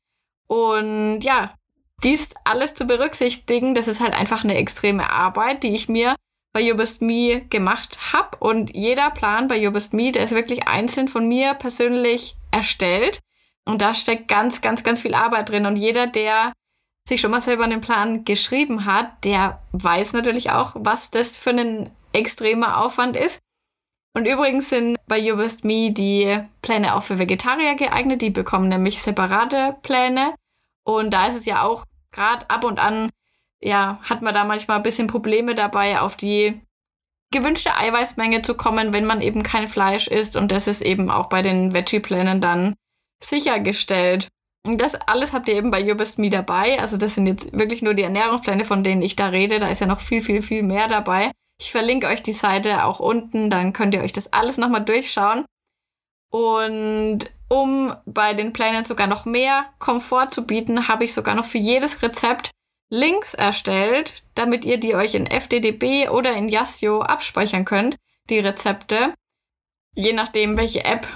Und 0.48 1.20
ja, 1.22 1.50
dies 2.04 2.30
alles 2.44 2.74
zu 2.74 2.86
berücksichtigen, 2.86 3.76
das 3.76 3.88
ist 3.88 4.00
halt 4.00 4.14
einfach 4.14 4.44
eine 4.44 4.58
extreme 4.58 5.12
Arbeit, 5.12 5.64
die 5.64 5.76
ich 5.76 5.90
mir 5.90 6.16
bei 6.54 6.62
You 6.62 6.76
gemacht 7.50 8.14
habe. 8.14 8.38
Und 8.40 8.76
jeder 8.76 9.12
Plan 9.12 9.48
bei 9.48 9.58
You 9.58 9.72
der 9.72 10.24
ist 10.24 10.32
wirklich 10.32 10.68
einzeln 10.68 11.08
von 11.08 11.28
mir 11.28 11.54
persönlich 11.54 12.36
erstellt. 12.52 13.20
Und 13.66 13.82
da 13.82 13.94
steckt 13.94 14.28
ganz, 14.28 14.62
ganz, 14.62 14.84
ganz 14.84 15.02
viel 15.02 15.14
Arbeit 15.14 15.50
drin. 15.50 15.68
Und 15.68 15.76
jeder, 15.76 16.08
der 16.08 16.54
sich 17.10 17.20
schon 17.22 17.32
mal 17.32 17.42
selber 17.42 17.66
einen 17.66 17.82
Plan 17.82 18.24
geschrieben 18.24 18.86
hat, 18.86 19.24
der 19.26 19.62
weiß 19.74 20.14
natürlich 20.14 20.52
auch, 20.52 20.72
was 20.76 21.12
das 21.12 21.38
für 21.38 21.50
ein 21.50 21.90
extremer 22.14 22.84
Aufwand 22.84 23.18
ist. 23.18 23.40
Und 24.16 24.26
übrigens 24.26 24.70
sind 24.70 24.98
bei 25.08 25.20
You 25.20 25.36
Best 25.36 25.66
Me 25.66 25.92
die 25.92 26.40
Pläne 26.62 26.96
auch 26.96 27.04
für 27.04 27.20
Vegetarier 27.20 27.76
geeignet. 27.76 28.22
Die 28.22 28.32
bekommen 28.32 28.68
nämlich 28.68 29.02
separate 29.02 29.78
Pläne. 29.82 30.34
Und 30.84 31.14
da 31.14 31.28
ist 31.28 31.36
es 31.36 31.46
ja 31.46 31.64
auch 31.64 31.86
gerade 32.12 32.50
ab 32.50 32.64
und 32.64 32.80
an, 32.80 33.10
ja, 33.62 34.00
hat 34.10 34.22
man 34.22 34.34
da 34.34 34.46
manchmal 34.46 34.78
ein 34.78 34.84
bisschen 34.84 35.08
Probleme 35.08 35.54
dabei, 35.54 36.00
auf 36.00 36.16
die 36.16 36.60
gewünschte 37.32 37.76
Eiweißmenge 37.76 38.42
zu 38.42 38.56
kommen, 38.56 38.94
wenn 38.94 39.06
man 39.06 39.22
eben 39.22 39.44
kein 39.44 39.68
Fleisch 39.68 40.08
isst. 40.08 40.36
Und 40.36 40.52
das 40.52 40.68
ist 40.68 40.82
eben 40.82 41.12
auch 41.12 41.28
bei 41.28 41.42
den 41.42 41.74
Veggie-Plänen 41.74 42.42
dann 42.42 42.74
sichergestellt. 43.24 44.30
Das 44.64 44.96
alles 44.96 45.34
habt 45.34 45.48
ihr 45.48 45.56
eben 45.56 45.72
bei 45.72 45.84
Your 45.84 45.96
Best 45.96 46.20
Me 46.20 46.30
dabei. 46.30 46.80
Also 46.80 46.98
das 46.98 47.16
sind 47.16 47.28
jetzt 47.28 47.52
wirklich 47.58 47.82
nur 47.82 47.94
die 47.94 48.04
Ernährungspläne, 48.04 48.66
von 48.66 48.84
denen 48.84 49.02
ich 49.02 49.16
da 49.16 49.28
rede. 49.28 49.60
Da 49.60 49.70
ist 49.70 49.82
ja 49.82 49.88
noch 49.88 50.02
viel, 50.02 50.22
viel, 50.22 50.42
viel 50.42 50.64
mehr 50.64 50.88
dabei. 50.88 51.32
Ich 51.60 51.72
verlinke 51.72 52.08
euch 52.08 52.24
die 52.24 52.34
Seite 52.34 52.86
auch 52.86 53.00
unten, 53.00 53.50
dann 53.50 53.74
könnt 53.74 53.94
ihr 53.94 54.02
euch 54.02 54.14
das 54.14 54.32
alles 54.32 54.58
nochmal 54.58 54.84
durchschauen. 54.84 55.46
Und 56.32 57.32
um 57.50 57.94
bei 58.06 58.34
den 58.34 58.54
Plänen 58.54 58.86
sogar 58.86 59.08
noch 59.08 59.26
mehr 59.26 59.66
Komfort 59.80 60.28
zu 60.30 60.46
bieten, 60.46 60.88
habe 60.88 61.04
ich 61.04 61.14
sogar 61.14 61.36
noch 61.36 61.46
für 61.46 61.58
jedes 61.58 62.02
Rezept 62.02 62.52
Links 62.92 63.34
erstellt, 63.34 64.24
damit 64.36 64.66
ihr 64.66 64.80
die 64.80 64.96
euch 64.96 65.14
in 65.16 65.28
FDDB 65.28 66.10
oder 66.10 66.36
in 66.36 66.50
Yasio 66.50 67.02
abspeichern 67.02 67.66
könnt, 67.66 67.98
die 68.30 68.40
Rezepte. 68.40 69.14
Je 69.96 70.14
nachdem, 70.14 70.58
welche 70.58 70.86
App 70.86 71.08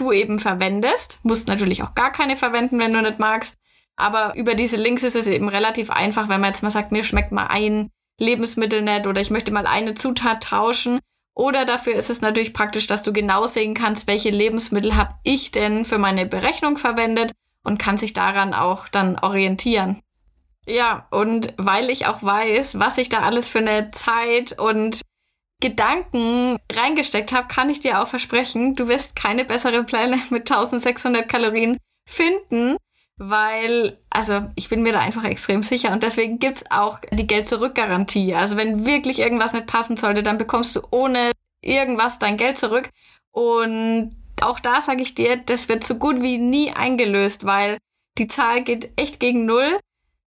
du 0.00 0.12
eben 0.12 0.38
verwendest. 0.38 1.20
Musst 1.22 1.48
natürlich 1.48 1.82
auch 1.82 1.94
gar 1.94 2.12
keine 2.12 2.36
verwenden, 2.36 2.78
wenn 2.78 2.92
du 2.92 3.02
nicht 3.02 3.18
magst. 3.18 3.56
Aber 3.96 4.34
über 4.36 4.54
diese 4.54 4.76
Links 4.76 5.02
ist 5.02 5.16
es 5.16 5.26
eben 5.26 5.48
relativ 5.48 5.90
einfach, 5.90 6.28
wenn 6.28 6.40
man 6.40 6.50
jetzt 6.50 6.62
mal 6.62 6.70
sagt, 6.70 6.90
mir 6.90 7.04
schmeckt 7.04 7.32
mal 7.32 7.48
ein 7.48 7.90
Lebensmittel 8.18 8.82
nicht 8.82 9.06
oder 9.06 9.20
ich 9.20 9.30
möchte 9.30 9.52
mal 9.52 9.66
eine 9.66 9.94
Zutat 9.94 10.42
tauschen. 10.42 11.00
Oder 11.34 11.64
dafür 11.64 11.94
ist 11.94 12.10
es 12.10 12.20
natürlich 12.20 12.52
praktisch, 12.52 12.86
dass 12.86 13.02
du 13.02 13.12
genau 13.12 13.46
sehen 13.46 13.74
kannst, 13.74 14.06
welche 14.06 14.30
Lebensmittel 14.30 14.96
habe 14.96 15.14
ich 15.22 15.50
denn 15.50 15.84
für 15.84 15.98
meine 15.98 16.26
Berechnung 16.26 16.76
verwendet 16.76 17.32
und 17.62 17.78
kann 17.78 17.98
sich 17.98 18.12
daran 18.12 18.52
auch 18.54 18.88
dann 18.88 19.18
orientieren. 19.18 20.00
Ja, 20.66 21.06
und 21.10 21.54
weil 21.56 21.90
ich 21.90 22.06
auch 22.06 22.22
weiß, 22.22 22.78
was 22.78 22.98
ich 22.98 23.08
da 23.08 23.20
alles 23.20 23.48
für 23.48 23.58
eine 23.58 23.90
Zeit 23.90 24.58
und 24.58 25.00
Gedanken 25.60 26.56
reingesteckt 26.72 27.32
habe, 27.32 27.48
kann 27.48 27.70
ich 27.70 27.80
dir 27.80 28.02
auch 28.02 28.08
versprechen, 28.08 28.74
du 28.74 28.88
wirst 28.88 29.14
keine 29.14 29.44
besseren 29.44 29.86
Pläne 29.86 30.18
mit 30.30 30.50
1600 30.50 31.28
Kalorien 31.28 31.76
finden, 32.08 32.76
weil, 33.18 33.98
also 34.08 34.46
ich 34.54 34.70
bin 34.70 34.82
mir 34.82 34.92
da 34.92 35.00
einfach 35.00 35.24
extrem 35.24 35.62
sicher 35.62 35.92
und 35.92 36.02
deswegen 36.02 36.38
gibt's 36.38 36.64
auch 36.70 36.98
die 37.12 37.26
Geld-Zurück-Garantie. 37.26 38.34
Also 38.34 38.56
wenn 38.56 38.86
wirklich 38.86 39.18
irgendwas 39.18 39.52
nicht 39.52 39.66
passen 39.66 39.98
sollte, 39.98 40.22
dann 40.22 40.38
bekommst 40.38 40.74
du 40.76 40.80
ohne 40.90 41.32
irgendwas 41.62 42.18
dein 42.18 42.38
Geld 42.38 42.58
zurück 42.58 42.88
und 43.32 44.16
auch 44.40 44.60
da 44.60 44.80
sage 44.80 45.02
ich 45.02 45.14
dir, 45.14 45.36
das 45.36 45.68
wird 45.68 45.84
so 45.84 45.96
gut 45.96 46.22
wie 46.22 46.38
nie 46.38 46.70
eingelöst, 46.72 47.44
weil 47.44 47.76
die 48.18 48.28
Zahl 48.28 48.62
geht 48.62 48.90
echt 48.96 49.20
gegen 49.20 49.44
Null. 49.44 49.78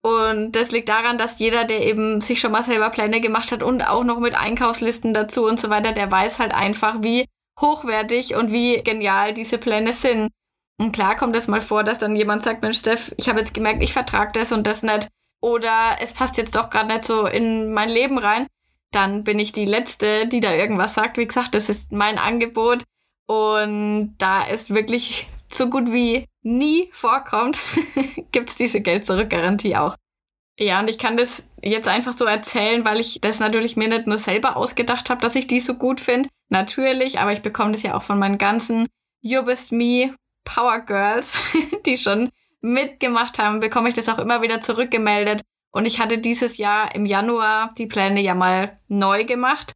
Und 0.03 0.53
das 0.53 0.71
liegt 0.71 0.89
daran, 0.89 1.17
dass 1.17 1.39
jeder, 1.39 1.63
der 1.63 1.85
eben 1.85 2.21
sich 2.21 2.39
schon 2.39 2.51
mal 2.51 2.63
selber 2.63 2.89
Pläne 2.89 3.21
gemacht 3.21 3.51
hat 3.51 3.61
und 3.61 3.83
auch 3.83 4.03
noch 4.03 4.19
mit 4.19 4.33
Einkaufslisten 4.33 5.13
dazu 5.13 5.45
und 5.45 5.59
so 5.59 5.69
weiter, 5.69 5.91
der 5.91 6.11
weiß 6.11 6.39
halt 6.39 6.53
einfach, 6.53 7.03
wie 7.03 7.25
hochwertig 7.59 8.35
und 8.35 8.51
wie 8.51 8.81
genial 8.83 9.33
diese 9.33 9.59
Pläne 9.59 9.93
sind. 9.93 10.29
Und 10.79 10.91
klar 10.93 11.15
kommt 11.15 11.35
es 11.35 11.47
mal 11.47 11.61
vor, 11.61 11.83
dass 11.83 11.99
dann 11.99 12.15
jemand 12.15 12.43
sagt, 12.43 12.63
Mensch, 12.63 12.79
Steff, 12.79 13.13
ich 13.17 13.29
habe 13.29 13.39
jetzt 13.39 13.53
gemerkt, 13.53 13.83
ich 13.83 13.93
vertrage 13.93 14.31
das 14.33 14.51
und 14.51 14.65
das 14.65 14.81
nicht. 14.81 15.07
Oder 15.39 15.97
es 15.99 16.13
passt 16.13 16.37
jetzt 16.37 16.55
doch 16.55 16.71
gerade 16.71 16.91
nicht 16.91 17.05
so 17.05 17.27
in 17.27 17.71
mein 17.71 17.89
Leben 17.89 18.17
rein. 18.17 18.47
Dann 18.91 19.23
bin 19.23 19.37
ich 19.37 19.51
die 19.51 19.65
Letzte, 19.65 20.27
die 20.27 20.39
da 20.39 20.53
irgendwas 20.53 20.95
sagt. 20.95 21.17
Wie 21.17 21.27
gesagt, 21.27 21.53
das 21.53 21.69
ist 21.69 21.91
mein 21.91 22.17
Angebot. 22.17 22.83
Und 23.27 24.15
da 24.17 24.45
es 24.47 24.71
wirklich 24.71 25.27
so 25.55 25.69
gut 25.69 25.91
wie 25.91 26.25
nie 26.41 26.89
vorkommt, 26.91 27.59
gibt's 28.31 28.55
diese 28.55 28.81
Geld-Zurück-Garantie 28.81 29.75
auch. 29.75 29.95
Ja, 30.59 30.79
und 30.79 30.89
ich 30.89 30.97
kann 30.97 31.17
das 31.17 31.45
jetzt 31.63 31.87
einfach 31.87 32.13
so 32.13 32.25
erzählen, 32.25 32.85
weil 32.85 32.99
ich 32.99 33.19
das 33.21 33.39
natürlich 33.39 33.77
mir 33.77 33.87
nicht 33.87 34.07
nur 34.07 34.17
selber 34.17 34.57
ausgedacht 34.57 35.09
habe, 35.09 35.21
dass 35.21 35.35
ich 35.35 35.47
die 35.47 35.59
so 35.59 35.75
gut 35.75 35.99
finde. 35.99 36.29
Natürlich, 36.49 37.19
aber 37.19 37.31
ich 37.31 37.41
bekomme 37.41 37.71
das 37.71 37.83
ja 37.83 37.95
auch 37.95 38.03
von 38.03 38.19
meinen 38.19 38.37
ganzen 38.37 38.87
You 39.21 39.43
Best 39.43 39.71
Me 39.71 40.13
Power 40.43 40.79
Girls, 40.79 41.33
die 41.85 41.97
schon 41.97 42.29
mitgemacht 42.61 43.39
haben, 43.39 43.59
bekomme 43.59 43.89
ich 43.89 43.95
das 43.95 44.09
auch 44.09 44.19
immer 44.19 44.41
wieder 44.41 44.61
zurückgemeldet. 44.61 45.41
Und 45.71 45.85
ich 45.85 45.99
hatte 45.99 46.17
dieses 46.17 46.57
Jahr 46.57 46.93
im 46.93 47.05
Januar 47.05 47.73
die 47.77 47.87
Pläne 47.87 48.21
ja 48.21 48.35
mal 48.35 48.79
neu 48.87 49.23
gemacht. 49.23 49.73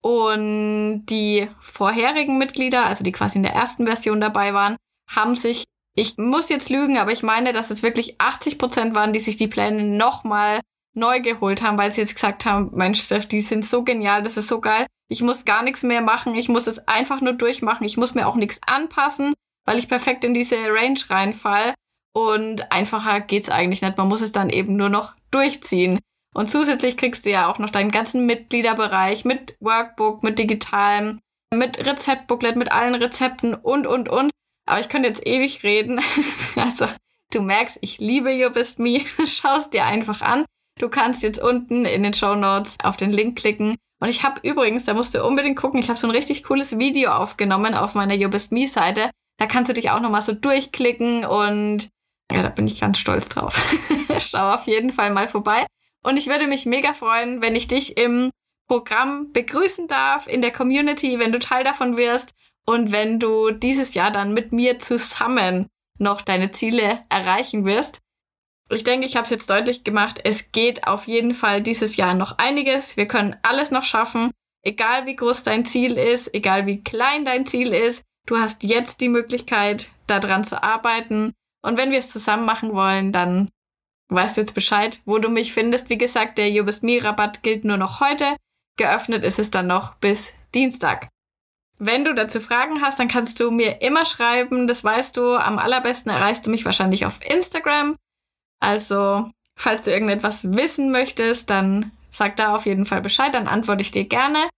Und 0.00 1.06
die 1.06 1.48
vorherigen 1.60 2.36
Mitglieder, 2.38 2.86
also 2.86 3.04
die 3.04 3.12
quasi 3.12 3.38
in 3.38 3.42
der 3.42 3.54
ersten 3.54 3.86
Version 3.86 4.20
dabei 4.20 4.52
waren, 4.52 4.76
haben 5.08 5.34
sich, 5.34 5.64
ich 5.94 6.16
muss 6.18 6.48
jetzt 6.48 6.70
lügen, 6.70 6.98
aber 6.98 7.12
ich 7.12 7.22
meine, 7.22 7.52
dass 7.52 7.70
es 7.70 7.82
wirklich 7.82 8.20
80 8.20 8.58
Prozent 8.58 8.94
waren, 8.94 9.12
die 9.12 9.20
sich 9.20 9.36
die 9.36 9.48
Pläne 9.48 9.84
nochmal 9.84 10.60
neu 10.94 11.20
geholt 11.20 11.62
haben, 11.62 11.78
weil 11.78 11.92
sie 11.92 12.00
jetzt 12.00 12.14
gesagt 12.14 12.46
haben, 12.46 12.70
Mensch, 12.72 13.02
Steph, 13.02 13.26
die 13.26 13.40
sind 13.40 13.64
so 13.64 13.82
genial, 13.82 14.22
das 14.22 14.36
ist 14.36 14.48
so 14.48 14.60
geil. 14.60 14.86
Ich 15.08 15.22
muss 15.22 15.44
gar 15.44 15.62
nichts 15.62 15.82
mehr 15.82 16.00
machen, 16.00 16.34
ich 16.34 16.48
muss 16.48 16.66
es 16.66 16.86
einfach 16.88 17.20
nur 17.20 17.34
durchmachen, 17.34 17.86
ich 17.86 17.96
muss 17.96 18.14
mir 18.14 18.26
auch 18.26 18.36
nichts 18.36 18.60
anpassen, 18.66 19.34
weil 19.64 19.78
ich 19.78 19.88
perfekt 19.88 20.24
in 20.24 20.34
diese 20.34 20.56
Range 20.56 21.00
reinfall. 21.08 21.74
Und 22.16 22.70
einfacher 22.70 23.20
geht's 23.20 23.48
eigentlich 23.48 23.82
nicht. 23.82 23.98
Man 23.98 24.08
muss 24.08 24.20
es 24.20 24.30
dann 24.30 24.48
eben 24.48 24.76
nur 24.76 24.88
noch 24.88 25.14
durchziehen. 25.32 25.98
Und 26.32 26.50
zusätzlich 26.50 26.96
kriegst 26.96 27.26
du 27.26 27.30
ja 27.30 27.50
auch 27.50 27.58
noch 27.58 27.70
deinen 27.70 27.90
ganzen 27.90 28.26
Mitgliederbereich 28.26 29.24
mit 29.24 29.56
Workbook, 29.60 30.22
mit 30.22 30.38
digitalem, 30.38 31.20
mit 31.52 31.84
Rezeptbooklet, 31.84 32.56
mit 32.56 32.72
allen 32.72 32.94
Rezepten 32.94 33.54
und, 33.54 33.86
und, 33.86 34.08
und. 34.08 34.30
Aber 34.66 34.80
ich 34.80 34.88
könnte 34.88 35.08
jetzt 35.08 35.26
ewig 35.26 35.62
reden. 35.62 36.00
also, 36.56 36.86
du 37.30 37.42
merkst, 37.42 37.78
ich 37.80 37.98
liebe 37.98 38.32
You 38.32 38.50
Best 38.50 38.78
Me. 38.78 39.00
Schau 39.26 39.56
es 39.56 39.70
dir 39.70 39.84
einfach 39.84 40.22
an. 40.22 40.44
Du 40.78 40.88
kannst 40.88 41.22
jetzt 41.22 41.40
unten 41.40 41.84
in 41.84 42.02
den 42.02 42.14
Show 42.14 42.34
Notes 42.34 42.76
auf 42.82 42.96
den 42.96 43.12
Link 43.12 43.38
klicken. 43.38 43.76
Und 44.00 44.08
ich 44.08 44.24
habe 44.24 44.40
übrigens, 44.42 44.84
da 44.84 44.94
musst 44.94 45.14
du 45.14 45.24
unbedingt 45.24 45.56
gucken, 45.56 45.80
ich 45.80 45.88
habe 45.88 45.98
so 45.98 46.06
ein 46.06 46.10
richtig 46.10 46.44
cooles 46.44 46.78
Video 46.78 47.12
aufgenommen 47.12 47.74
auf 47.74 47.94
meiner 47.94 48.14
You 48.14 48.28
Best 48.28 48.52
Me 48.52 48.66
Seite. 48.66 49.10
Da 49.38 49.46
kannst 49.46 49.68
du 49.68 49.74
dich 49.74 49.90
auch 49.90 50.00
nochmal 50.00 50.22
so 50.22 50.32
durchklicken 50.32 51.24
und 51.24 51.88
ja, 52.30 52.42
da 52.42 52.48
bin 52.48 52.66
ich 52.66 52.80
ganz 52.80 52.98
stolz 52.98 53.28
drauf. 53.28 53.60
Schau 54.18 54.50
auf 54.54 54.66
jeden 54.66 54.92
Fall 54.92 55.10
mal 55.10 55.28
vorbei. 55.28 55.66
Und 56.02 56.16
ich 56.16 56.26
würde 56.26 56.46
mich 56.46 56.66
mega 56.66 56.92
freuen, 56.92 57.40
wenn 57.40 57.56
ich 57.56 57.68
dich 57.68 57.96
im 57.96 58.30
Programm 58.66 59.32
begrüßen 59.32 59.88
darf, 59.88 60.26
in 60.26 60.42
der 60.42 60.50
Community, 60.50 61.18
wenn 61.18 61.32
du 61.32 61.38
Teil 61.38 61.64
davon 61.64 61.96
wirst 61.96 62.34
und 62.66 62.92
wenn 62.92 63.18
du 63.18 63.50
dieses 63.50 63.94
Jahr 63.94 64.10
dann 64.10 64.34
mit 64.34 64.52
mir 64.52 64.78
zusammen 64.78 65.68
noch 65.98 66.22
deine 66.22 66.50
Ziele 66.50 67.04
erreichen 67.08 67.64
wirst. 67.64 68.00
Ich 68.70 68.84
denke, 68.84 69.06
ich 69.06 69.16
habe 69.16 69.24
es 69.24 69.30
jetzt 69.30 69.50
deutlich 69.50 69.84
gemacht. 69.84 70.20
Es 70.24 70.50
geht 70.50 70.86
auf 70.86 71.06
jeden 71.06 71.34
Fall 71.34 71.62
dieses 71.62 71.96
Jahr 71.96 72.14
noch 72.14 72.38
einiges. 72.38 72.96
Wir 72.96 73.06
können 73.06 73.36
alles 73.42 73.70
noch 73.70 73.84
schaffen. 73.84 74.30
Egal 74.62 75.06
wie 75.06 75.16
groß 75.16 75.42
dein 75.42 75.66
Ziel 75.66 75.98
ist, 75.98 76.34
egal 76.34 76.66
wie 76.66 76.82
klein 76.82 77.24
dein 77.24 77.44
Ziel 77.44 77.72
ist, 77.72 78.02
du 78.26 78.38
hast 78.38 78.62
jetzt 78.62 79.00
die 79.00 79.10
Möglichkeit, 79.10 79.90
daran 80.06 80.44
zu 80.44 80.62
arbeiten. 80.62 81.32
Und 81.62 81.76
wenn 81.76 81.90
wir 81.90 81.98
es 81.98 82.10
zusammen 82.10 82.46
machen 82.46 82.72
wollen, 82.72 83.12
dann 83.12 83.48
weißt 84.08 84.36
du 84.36 84.40
jetzt 84.40 84.54
Bescheid, 84.54 85.00
wo 85.04 85.18
du 85.18 85.28
mich 85.28 85.52
findest. 85.52 85.90
Wie 85.90 85.98
gesagt, 85.98 86.38
der 86.38 86.50
You 86.50 86.64
Best 86.64 86.82
Me 86.82 87.02
Rabatt 87.02 87.42
gilt 87.42 87.64
nur 87.64 87.76
noch 87.76 88.00
heute. 88.00 88.36
Geöffnet 88.76 89.22
ist 89.22 89.38
es 89.38 89.50
dann 89.50 89.66
noch 89.66 89.94
bis 89.96 90.32
Dienstag. 90.54 91.08
Wenn 91.78 92.04
du 92.04 92.14
dazu 92.14 92.40
Fragen 92.40 92.82
hast, 92.82 92.98
dann 92.98 93.08
kannst 93.08 93.40
du 93.40 93.50
mir 93.50 93.82
immer 93.82 94.04
schreiben. 94.04 94.66
Das 94.66 94.84
weißt 94.84 95.16
du. 95.16 95.34
Am 95.34 95.58
allerbesten 95.58 96.10
erreichst 96.10 96.46
du 96.46 96.50
mich 96.50 96.64
wahrscheinlich 96.64 97.06
auf 97.06 97.18
Instagram. 97.28 97.96
Also 98.60 99.28
Falls 99.56 99.82
du 99.82 99.92
irgendetwas 99.92 100.52
wissen 100.52 100.90
möchtest, 100.90 101.50
dann 101.50 101.92
sag 102.10 102.36
da 102.36 102.54
auf 102.54 102.66
jeden 102.66 102.86
Fall 102.86 103.00
Bescheid, 103.00 103.34
dann 103.34 103.48
antworte 103.48 103.82
ich 103.82 103.92
dir 103.92 104.04
gerne. 104.04 104.48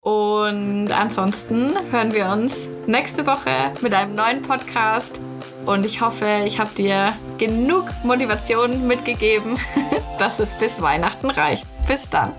Und 0.00 0.90
ansonsten 0.90 1.72
hören 1.90 2.14
wir 2.14 2.28
uns 2.28 2.68
nächste 2.86 3.26
Woche 3.26 3.72
mit 3.80 3.94
einem 3.94 4.14
neuen 4.14 4.42
Podcast. 4.42 5.20
Und 5.66 5.84
ich 5.84 6.00
hoffe, 6.00 6.26
ich 6.46 6.60
habe 6.60 6.74
dir 6.74 7.12
genug 7.36 7.92
Motivation 8.04 8.86
mitgegeben, 8.86 9.58
dass 10.18 10.38
es 10.38 10.54
bis 10.54 10.80
Weihnachten 10.80 11.30
reicht. 11.30 11.66
Bis 11.86 12.08
dann. 12.08 12.32